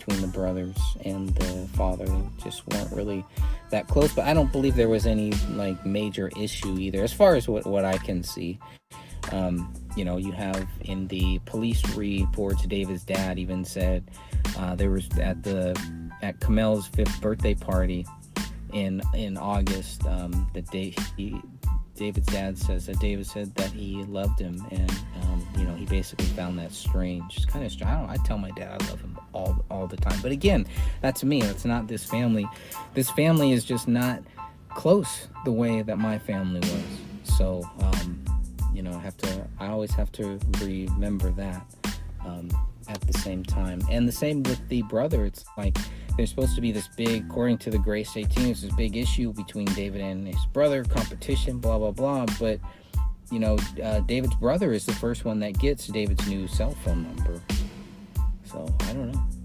between 0.05 0.21
the 0.21 0.27
brothers 0.27 0.77
and 1.05 1.29
the 1.35 1.67
father. 1.77 2.05
They 2.05 2.23
just 2.43 2.67
weren't 2.67 2.91
really 2.91 3.25
that 3.69 3.87
close. 3.87 4.13
But 4.13 4.25
I 4.25 4.33
don't 4.33 4.51
believe 4.51 4.75
there 4.75 4.89
was 4.89 5.05
any 5.05 5.31
like 5.51 5.85
major 5.85 6.31
issue 6.37 6.77
either, 6.77 7.03
as 7.03 7.13
far 7.13 7.35
as 7.35 7.47
what 7.47 7.65
what 7.65 7.85
I 7.85 7.97
can 7.97 8.23
see. 8.23 8.59
Um, 9.31 9.71
you 9.95 10.03
know, 10.03 10.17
you 10.17 10.31
have 10.31 10.67
in 10.81 11.07
the 11.07 11.39
police 11.45 11.83
reports, 11.95 12.65
David's 12.65 13.03
dad 13.03 13.37
even 13.37 13.63
said 13.63 14.09
uh, 14.57 14.75
there 14.75 14.89
was 14.89 15.07
at 15.19 15.43
the 15.43 15.79
at 16.21 16.39
Komel's 16.39 16.87
fifth 16.87 17.21
birthday 17.21 17.53
party 17.53 18.05
in 18.73 19.01
in 19.13 19.37
August. 19.37 20.05
Um, 20.07 20.49
that 20.53 20.69
day, 20.71 20.95
he, 21.17 21.39
David's 21.95 22.27
dad 22.27 22.57
says 22.57 22.87
that 22.87 22.99
David 22.99 23.27
said 23.27 23.53
that 23.55 23.69
he 23.69 24.03
loved 24.05 24.39
him, 24.39 24.65
and 24.71 24.89
um, 25.21 25.47
you 25.55 25.65
know 25.65 25.75
he 25.75 25.85
basically 25.85 26.25
found 26.25 26.57
that 26.57 26.71
strange. 26.71 27.37
It's 27.37 27.45
kind 27.45 27.63
of 27.63 27.71
strange. 27.71 27.91
I. 27.91 28.13
I 28.13 28.17
tell 28.25 28.39
my 28.39 28.51
dad 28.51 28.81
I 28.81 28.87
love 28.89 29.01
him 29.01 29.19
all 29.33 29.50
all 29.81 29.87
the 29.87 29.97
time, 29.97 30.19
but 30.21 30.31
again, 30.31 30.65
that's 31.01 31.23
me. 31.23 31.41
That's 31.41 31.65
not 31.65 31.87
this 31.87 32.05
family. 32.05 32.47
This 32.93 33.09
family 33.11 33.51
is 33.51 33.65
just 33.65 33.87
not 33.87 34.21
close 34.69 35.27
the 35.43 35.51
way 35.51 35.81
that 35.81 35.97
my 35.97 36.17
family 36.17 36.61
was. 36.61 37.37
So 37.37 37.69
um, 37.81 38.23
you 38.73 38.81
know, 38.81 38.93
I 38.93 38.99
have 38.99 39.17
to. 39.17 39.47
I 39.59 39.67
always 39.67 39.91
have 39.91 40.11
to 40.13 40.39
remember 40.61 41.31
that. 41.31 41.65
Um, 42.25 42.49
at 42.87 43.01
the 43.01 43.13
same 43.13 43.43
time. 43.43 43.81
And 43.89 44.07
the 44.07 44.11
same 44.11 44.43
with 44.43 44.67
the 44.69 44.81
brother. 44.83 45.25
It's 45.25 45.45
like 45.57 45.77
there's 46.17 46.29
supposed 46.29 46.55
to 46.55 46.61
be 46.61 46.71
this 46.71 46.87
big, 46.89 47.25
according 47.25 47.59
to 47.59 47.69
the 47.69 47.77
Gray 47.77 48.03
Stage, 48.03 48.27
it's 48.37 48.61
this 48.61 48.73
big 48.73 48.97
issue 48.97 49.33
between 49.33 49.65
David 49.67 50.01
and 50.01 50.27
his 50.27 50.45
brother, 50.47 50.83
competition, 50.83 51.59
blah, 51.59 51.77
blah, 51.77 51.91
blah. 51.91 52.25
But, 52.39 52.59
you 53.31 53.39
know, 53.39 53.57
uh, 53.83 54.01
David's 54.01 54.35
brother 54.35 54.73
is 54.73 54.85
the 54.85 54.93
first 54.93 55.25
one 55.25 55.39
that 55.39 55.57
gets 55.57 55.87
David's 55.87 56.27
new 56.27 56.47
cell 56.47 56.75
phone 56.83 57.03
number. 57.03 57.41
So, 58.45 58.73
I 58.81 58.93
don't 58.93 59.11
know. 59.11 59.40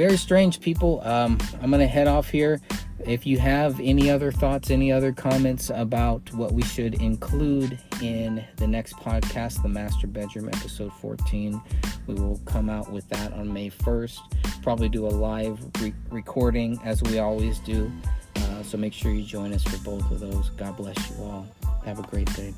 Very 0.00 0.16
strange 0.16 0.62
people. 0.62 1.02
Um, 1.06 1.36
I'm 1.60 1.68
going 1.68 1.80
to 1.80 1.86
head 1.86 2.08
off 2.08 2.30
here. 2.30 2.58
If 3.04 3.26
you 3.26 3.38
have 3.38 3.78
any 3.80 4.08
other 4.08 4.32
thoughts, 4.32 4.70
any 4.70 4.90
other 4.90 5.12
comments 5.12 5.70
about 5.74 6.32
what 6.32 6.52
we 6.52 6.62
should 6.62 6.94
include 7.02 7.78
in 8.00 8.42
the 8.56 8.66
next 8.66 8.94
podcast, 8.94 9.62
the 9.62 9.68
Master 9.68 10.06
Bedroom 10.06 10.48
episode 10.48 10.90
14, 11.02 11.60
we 12.06 12.14
will 12.14 12.40
come 12.46 12.70
out 12.70 12.90
with 12.90 13.06
that 13.10 13.34
on 13.34 13.52
May 13.52 13.68
1st. 13.68 14.62
Probably 14.62 14.88
do 14.88 15.06
a 15.06 15.08
live 15.08 15.58
re- 15.82 15.92
recording 16.08 16.80
as 16.82 17.02
we 17.02 17.18
always 17.18 17.58
do. 17.58 17.92
Uh, 18.36 18.62
so 18.62 18.78
make 18.78 18.94
sure 18.94 19.12
you 19.12 19.22
join 19.22 19.52
us 19.52 19.62
for 19.64 19.76
both 19.84 20.10
of 20.10 20.20
those. 20.20 20.48
God 20.56 20.78
bless 20.78 20.96
you 21.10 21.22
all. 21.24 21.46
Have 21.84 21.98
a 21.98 22.04
great 22.04 22.34
day. 22.34 22.54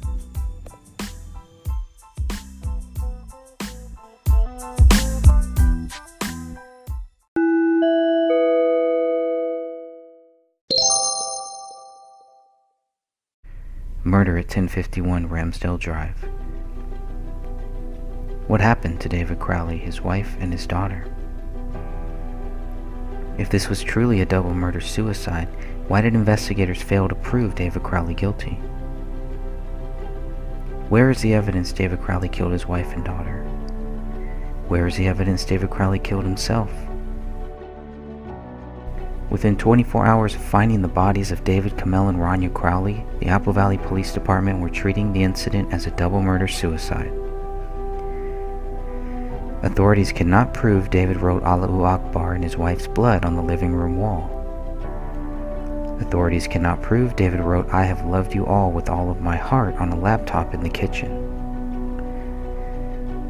Murder 14.04 14.36
at 14.36 14.46
1051 14.46 15.28
Ramsdale 15.28 15.78
Drive. 15.78 16.16
What 18.48 18.60
happened 18.60 19.00
to 19.00 19.08
David 19.08 19.38
Crowley, 19.38 19.78
his 19.78 20.00
wife, 20.00 20.36
and 20.40 20.50
his 20.50 20.66
daughter? 20.66 21.06
If 23.38 23.48
this 23.48 23.68
was 23.68 23.80
truly 23.80 24.20
a 24.20 24.26
double 24.26 24.54
murder 24.54 24.80
suicide, 24.80 25.46
why 25.86 26.00
did 26.00 26.14
investigators 26.14 26.82
fail 26.82 27.08
to 27.08 27.14
prove 27.14 27.54
David 27.54 27.84
Crowley 27.84 28.14
guilty? 28.14 28.54
Where 30.88 31.08
is 31.08 31.20
the 31.20 31.34
evidence 31.34 31.72
David 31.72 32.00
Crowley 32.00 32.28
killed 32.28 32.52
his 32.52 32.66
wife 32.66 32.92
and 32.94 33.04
daughter? 33.04 33.44
Where 34.66 34.88
is 34.88 34.96
the 34.96 35.06
evidence 35.06 35.44
David 35.44 35.70
Crowley 35.70 36.00
killed 36.00 36.24
himself? 36.24 36.72
Within 39.32 39.56
24 39.56 40.04
hours 40.04 40.34
of 40.34 40.42
finding 40.42 40.82
the 40.82 40.88
bodies 40.88 41.32
of 41.32 41.42
David 41.42 41.72
Komel 41.78 42.10
and 42.10 42.18
Rania 42.18 42.52
Crowley, 42.52 43.02
the 43.18 43.28
Apple 43.28 43.54
Valley 43.54 43.78
Police 43.78 44.12
Department 44.12 44.60
were 44.60 44.68
treating 44.68 45.10
the 45.10 45.22
incident 45.22 45.72
as 45.72 45.86
a 45.86 45.90
double 45.92 46.20
murder 46.20 46.46
suicide. 46.46 47.10
Authorities 49.62 50.12
cannot 50.12 50.52
prove 50.52 50.90
David 50.90 51.16
wrote 51.16 51.42
Allahu 51.44 51.82
Akbar 51.82 52.34
in 52.34 52.42
his 52.42 52.58
wife's 52.58 52.86
blood 52.86 53.24
on 53.24 53.34
the 53.34 53.42
living 53.42 53.72
room 53.72 53.96
wall. 53.96 54.28
Authorities 56.02 56.46
cannot 56.46 56.82
prove 56.82 57.16
David 57.16 57.40
wrote 57.40 57.72
I 57.72 57.84
have 57.84 58.04
loved 58.04 58.34
you 58.34 58.44
all 58.44 58.70
with 58.70 58.90
all 58.90 59.10
of 59.10 59.22
my 59.22 59.36
heart 59.36 59.74
on 59.76 59.92
a 59.92 59.98
laptop 59.98 60.52
in 60.52 60.62
the 60.62 60.68
kitchen. 60.68 61.31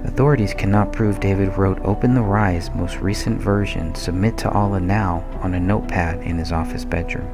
Authorities 0.04 0.52
cannot 0.52 0.92
prove 0.92 1.20
David 1.20 1.56
wrote 1.56 1.78
Open 1.84 2.14
the 2.14 2.22
Rise 2.22 2.74
most 2.74 2.96
recent 2.96 3.40
version 3.40 3.94
Submit 3.94 4.36
to 4.38 4.50
Allah 4.50 4.80
Now 4.80 5.24
on 5.42 5.54
a 5.54 5.60
notepad 5.60 6.20
in 6.22 6.38
his 6.38 6.50
office 6.50 6.84
bedroom. 6.84 7.28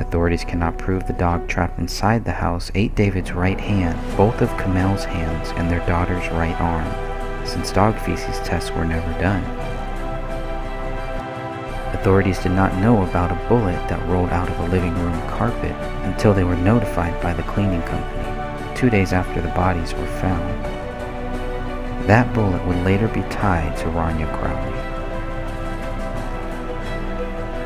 Authorities 0.00 0.42
cannot 0.42 0.76
prove 0.76 1.06
the 1.06 1.12
dog 1.12 1.46
trapped 1.46 1.78
inside 1.78 2.24
the 2.24 2.32
house 2.32 2.72
ate 2.74 2.96
David's 2.96 3.30
right 3.30 3.60
hand, 3.60 3.96
both 4.16 4.40
of 4.42 4.48
Komel's 4.58 5.04
hands, 5.04 5.50
and 5.50 5.70
their 5.70 5.86
daughter's 5.86 6.26
right 6.32 6.60
arm, 6.60 7.46
since 7.46 7.70
dog 7.70 7.96
feces 8.00 8.40
tests 8.40 8.72
were 8.72 8.84
never 8.84 9.12
done. 9.20 9.44
Authorities 11.94 12.42
did 12.42 12.52
not 12.52 12.74
know 12.78 13.04
about 13.04 13.30
a 13.30 13.48
bullet 13.48 13.88
that 13.88 14.04
rolled 14.08 14.30
out 14.30 14.48
of 14.48 14.58
a 14.58 14.68
living 14.68 14.98
room 14.98 15.20
carpet 15.28 15.76
until 16.02 16.34
they 16.34 16.44
were 16.44 16.56
notified 16.56 17.22
by 17.22 17.32
the 17.32 17.42
cleaning 17.44 17.82
company 17.82 18.29
two 18.80 18.88
days 18.88 19.12
after 19.12 19.42
the 19.42 19.48
bodies 19.48 19.92
were 19.92 20.06
found. 20.06 20.64
That 22.08 22.32
bullet 22.32 22.66
would 22.66 22.78
later 22.78 23.08
be 23.08 23.20
tied 23.24 23.76
to 23.76 23.84
Rania 23.84 24.26
Crowley. 24.38 24.78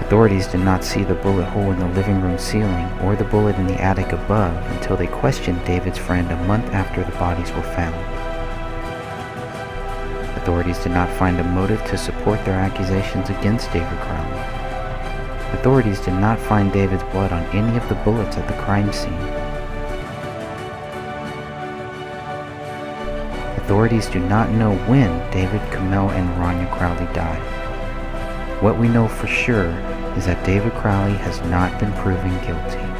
Authorities 0.00 0.48
did 0.48 0.62
not 0.62 0.82
see 0.82 1.04
the 1.04 1.14
bullet 1.14 1.44
hole 1.44 1.70
in 1.70 1.78
the 1.78 1.86
living 1.90 2.20
room 2.20 2.36
ceiling 2.36 2.90
or 2.98 3.14
the 3.14 3.22
bullet 3.22 3.54
in 3.54 3.68
the 3.68 3.80
attic 3.80 4.10
above 4.10 4.56
until 4.72 4.96
they 4.96 5.06
questioned 5.06 5.64
David's 5.64 5.98
friend 5.98 6.28
a 6.32 6.46
month 6.46 6.66
after 6.74 7.04
the 7.04 7.12
bodies 7.12 7.52
were 7.52 7.62
found. 7.62 7.94
Authorities 10.36 10.80
did 10.80 10.90
not 10.90 11.08
find 11.10 11.38
a 11.38 11.44
motive 11.44 11.84
to 11.84 11.96
support 11.96 12.44
their 12.44 12.58
accusations 12.58 13.30
against 13.30 13.72
David 13.72 14.00
Crowley. 14.00 14.40
Authorities 15.60 16.00
did 16.00 16.14
not 16.14 16.40
find 16.40 16.72
David's 16.72 17.04
blood 17.04 17.30
on 17.30 17.44
any 17.56 17.76
of 17.76 17.88
the 17.88 17.94
bullets 18.02 18.36
at 18.36 18.48
the 18.48 18.62
crime 18.64 18.92
scene. 18.92 19.33
Authorities 23.64 24.08
do 24.08 24.18
not 24.18 24.50
know 24.50 24.76
when 24.86 25.08
David 25.30 25.62
Komel 25.72 26.10
and 26.10 26.28
Rania 26.36 26.70
Crowley 26.76 27.10
died. 27.14 27.40
What 28.62 28.78
we 28.78 28.88
know 28.88 29.08
for 29.08 29.26
sure 29.26 29.70
is 30.18 30.26
that 30.26 30.44
David 30.44 30.74
Crowley 30.74 31.14
has 31.14 31.40
not 31.48 31.80
been 31.80 31.90
proven 31.94 32.30
guilty. 32.44 32.93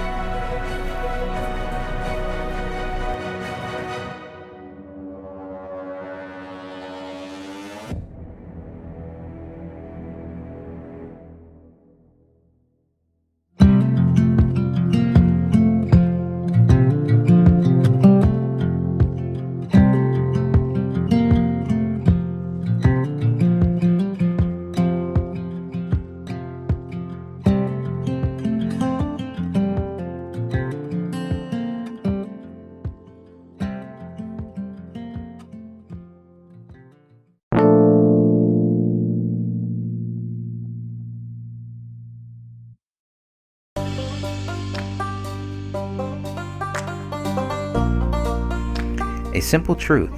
Simple 49.45 49.75
truth. 49.75 50.13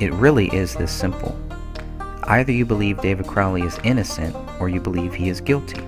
It 0.00 0.12
really 0.12 0.48
is 0.54 0.74
this 0.74 0.92
simple. 0.92 1.38
Either 2.24 2.52
you 2.52 2.64
believe 2.66 3.00
David 3.00 3.26
Crowley 3.26 3.62
is 3.62 3.78
innocent 3.84 4.36
or 4.60 4.68
you 4.68 4.80
believe 4.80 5.14
he 5.14 5.28
is 5.28 5.40
guilty. 5.40 5.82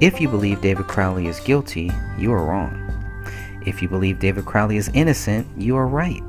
If 0.00 0.20
you 0.20 0.28
believe 0.28 0.60
David 0.60 0.86
Crowley 0.86 1.26
is 1.26 1.40
guilty, 1.40 1.90
you 2.18 2.32
are 2.32 2.44
wrong. 2.44 2.84
If 3.66 3.82
you 3.82 3.88
believe 3.88 4.20
David 4.20 4.46
Crowley 4.46 4.76
is 4.76 4.90
innocent, 4.94 5.46
you 5.60 5.76
are 5.76 5.86
right. 5.86 6.22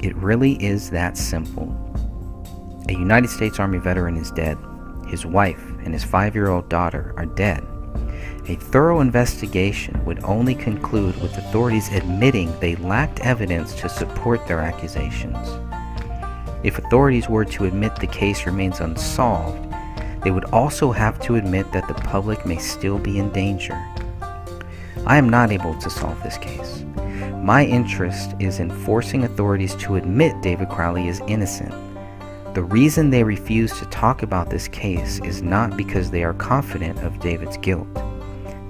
It 0.00 0.14
really 0.16 0.62
is 0.62 0.90
that 0.90 1.16
simple. 1.16 1.74
A 2.88 2.92
United 2.92 3.28
States 3.28 3.58
Army 3.58 3.78
veteran 3.78 4.16
is 4.16 4.30
dead. 4.30 4.58
His 5.08 5.24
wife 5.24 5.62
and 5.84 5.94
his 5.94 6.04
five 6.04 6.34
year 6.34 6.48
old 6.48 6.68
daughter 6.68 7.14
are 7.16 7.26
dead. 7.26 7.64
A 8.48 8.54
thorough 8.54 9.00
investigation 9.00 10.04
would 10.04 10.22
only 10.22 10.54
conclude 10.54 11.20
with 11.20 11.36
authorities 11.36 11.92
admitting 11.92 12.56
they 12.60 12.76
lacked 12.76 13.18
evidence 13.26 13.74
to 13.80 13.88
support 13.88 14.46
their 14.46 14.60
accusations. 14.60 15.48
If 16.62 16.78
authorities 16.78 17.28
were 17.28 17.44
to 17.44 17.64
admit 17.64 17.96
the 17.96 18.06
case 18.06 18.46
remains 18.46 18.78
unsolved, 18.78 19.68
they 20.22 20.30
would 20.30 20.44
also 20.46 20.92
have 20.92 21.18
to 21.22 21.34
admit 21.34 21.72
that 21.72 21.88
the 21.88 21.94
public 21.94 22.46
may 22.46 22.58
still 22.58 23.00
be 23.00 23.18
in 23.18 23.32
danger. 23.32 23.74
I 25.04 25.16
am 25.16 25.28
not 25.28 25.50
able 25.50 25.76
to 25.80 25.90
solve 25.90 26.22
this 26.22 26.38
case. 26.38 26.84
My 27.42 27.64
interest 27.64 28.36
is 28.38 28.60
in 28.60 28.70
forcing 28.70 29.24
authorities 29.24 29.74
to 29.76 29.96
admit 29.96 30.40
David 30.40 30.68
Crowley 30.68 31.08
is 31.08 31.20
innocent. 31.26 31.74
The 32.54 32.62
reason 32.62 33.10
they 33.10 33.24
refuse 33.24 33.76
to 33.80 33.86
talk 33.86 34.22
about 34.22 34.50
this 34.50 34.68
case 34.68 35.18
is 35.24 35.42
not 35.42 35.76
because 35.76 36.12
they 36.12 36.22
are 36.22 36.34
confident 36.34 37.00
of 37.02 37.18
David's 37.18 37.56
guilt. 37.56 37.88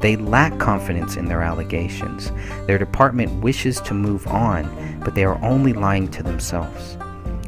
They 0.06 0.14
lack 0.14 0.56
confidence 0.60 1.16
in 1.16 1.24
their 1.24 1.42
allegations. 1.42 2.30
Their 2.68 2.78
department 2.78 3.42
wishes 3.42 3.80
to 3.80 3.92
move 3.92 4.24
on, 4.28 5.00
but 5.04 5.16
they 5.16 5.24
are 5.24 5.44
only 5.44 5.72
lying 5.72 6.06
to 6.12 6.22
themselves. 6.22 6.96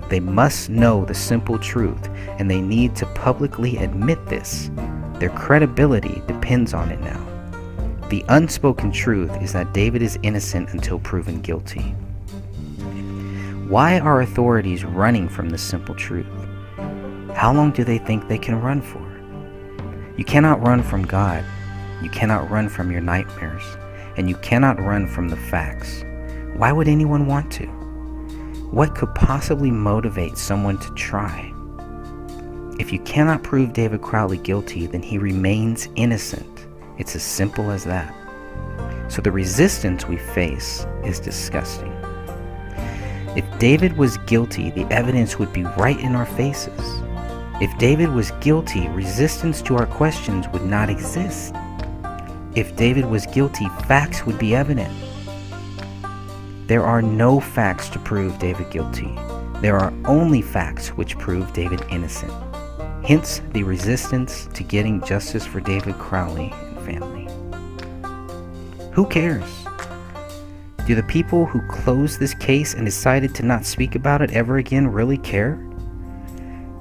They 0.08 0.18
must 0.18 0.68
know 0.68 1.04
the 1.04 1.14
simple 1.14 1.56
truth, 1.60 2.08
and 2.36 2.50
they 2.50 2.60
need 2.60 2.96
to 2.96 3.06
publicly 3.14 3.76
admit 3.76 4.26
this. 4.26 4.72
Their 5.20 5.30
credibility 5.30 6.20
depends 6.26 6.74
on 6.74 6.90
it 6.90 6.98
now. 7.00 7.24
The 8.08 8.24
unspoken 8.28 8.90
truth 8.90 9.40
is 9.40 9.52
that 9.52 9.72
David 9.72 10.02
is 10.02 10.18
innocent 10.24 10.70
until 10.70 10.98
proven 10.98 11.40
guilty. 11.40 11.94
Why 13.68 14.00
are 14.00 14.22
authorities 14.22 14.84
running 14.84 15.28
from 15.28 15.50
this 15.50 15.62
simple 15.62 15.94
truth? 15.94 16.26
How 17.36 17.52
long 17.52 17.70
do 17.70 17.84
they 17.84 17.98
think 17.98 18.26
they 18.26 18.36
can 18.36 18.60
run 18.60 18.82
for? 18.82 19.06
You 20.16 20.24
cannot 20.24 20.60
run 20.60 20.82
from 20.82 21.06
God. 21.06 21.44
You 22.02 22.10
cannot 22.10 22.50
run 22.50 22.68
from 22.68 22.90
your 22.90 23.00
nightmares. 23.00 23.62
And 24.16 24.28
you 24.28 24.36
cannot 24.36 24.80
run 24.80 25.06
from 25.06 25.28
the 25.28 25.36
facts. 25.36 26.04
Why 26.56 26.72
would 26.72 26.88
anyone 26.88 27.26
want 27.26 27.52
to? 27.52 27.66
What 28.70 28.94
could 28.94 29.14
possibly 29.14 29.70
motivate 29.70 30.36
someone 30.36 30.78
to 30.78 30.94
try? 30.94 31.52
If 32.78 32.92
you 32.92 32.98
cannot 33.00 33.42
prove 33.42 33.72
David 33.72 34.02
Crowley 34.02 34.38
guilty, 34.38 34.86
then 34.86 35.02
he 35.02 35.18
remains 35.18 35.88
innocent. 35.94 36.66
It's 36.98 37.14
as 37.16 37.22
simple 37.22 37.70
as 37.70 37.84
that. 37.84 38.14
So 39.08 39.22
the 39.22 39.32
resistance 39.32 40.06
we 40.06 40.16
face 40.16 40.86
is 41.04 41.18
disgusting. 41.20 41.92
If 43.36 43.44
David 43.58 43.96
was 43.96 44.18
guilty, 44.18 44.70
the 44.70 44.86
evidence 44.92 45.38
would 45.38 45.52
be 45.52 45.62
right 45.62 45.98
in 45.98 46.14
our 46.14 46.26
faces. 46.26 47.02
If 47.60 47.76
David 47.78 48.10
was 48.10 48.32
guilty, 48.40 48.88
resistance 48.88 49.62
to 49.62 49.76
our 49.76 49.86
questions 49.86 50.46
would 50.48 50.64
not 50.64 50.90
exist. 50.90 51.54
If 52.58 52.74
David 52.74 53.04
was 53.04 53.24
guilty, 53.26 53.68
facts 53.86 54.26
would 54.26 54.36
be 54.36 54.52
evident. 54.52 54.92
There 56.66 56.82
are 56.82 57.00
no 57.00 57.38
facts 57.38 57.88
to 57.90 58.00
prove 58.00 58.36
David 58.40 58.68
guilty. 58.72 59.16
There 59.60 59.78
are 59.78 59.92
only 60.06 60.42
facts 60.42 60.88
which 60.88 61.16
prove 61.18 61.52
David 61.52 61.84
innocent. 61.88 62.32
Hence 63.06 63.42
the 63.52 63.62
resistance 63.62 64.48
to 64.54 64.64
getting 64.64 65.00
justice 65.04 65.46
for 65.46 65.60
David 65.60 65.94
Crowley 65.98 66.52
and 66.52 66.80
family. 66.80 67.28
Who 68.90 69.06
cares? 69.06 69.64
Do 70.84 70.96
the 70.96 71.04
people 71.04 71.46
who 71.46 71.64
closed 71.68 72.18
this 72.18 72.34
case 72.34 72.74
and 72.74 72.84
decided 72.84 73.36
to 73.36 73.44
not 73.44 73.66
speak 73.66 73.94
about 73.94 74.20
it 74.20 74.32
ever 74.32 74.56
again 74.56 74.88
really 74.88 75.18
care? 75.18 75.64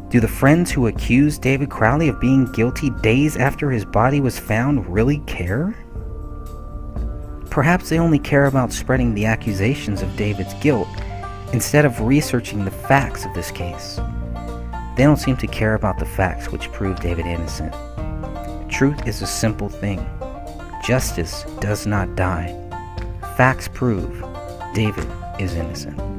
Do 0.09 0.21
the 0.21 0.27
friends 0.27 0.71
who 0.71 0.87
accused 0.87 1.41
David 1.41 1.69
Crowley 1.69 2.07
of 2.07 2.21
being 2.21 2.45
guilty 2.53 2.89
days 2.89 3.35
after 3.35 3.69
his 3.69 3.83
body 3.83 4.21
was 4.21 4.39
found 4.39 4.87
really 4.87 5.19
care? 5.27 5.75
Perhaps 7.49 7.89
they 7.89 7.99
only 7.99 8.19
care 8.19 8.45
about 8.45 8.71
spreading 8.71 9.13
the 9.13 9.25
accusations 9.25 10.01
of 10.01 10.15
David's 10.15 10.53
guilt 10.55 10.87
instead 11.51 11.83
of 11.83 11.99
researching 11.99 12.63
the 12.63 12.71
facts 12.71 13.25
of 13.25 13.33
this 13.33 13.51
case. 13.51 13.99
They 14.95 15.03
don't 15.03 15.17
seem 15.17 15.35
to 15.37 15.47
care 15.47 15.73
about 15.73 15.99
the 15.99 16.05
facts 16.05 16.53
which 16.53 16.71
prove 16.71 17.01
David 17.01 17.25
innocent. 17.25 17.73
Truth 18.71 19.07
is 19.07 19.21
a 19.21 19.27
simple 19.27 19.67
thing. 19.67 19.99
Justice 20.85 21.43
does 21.59 21.85
not 21.85 22.15
die. 22.15 22.55
Facts 23.35 23.67
prove 23.67 24.23
David 24.73 25.07
is 25.37 25.55
innocent. 25.55 26.16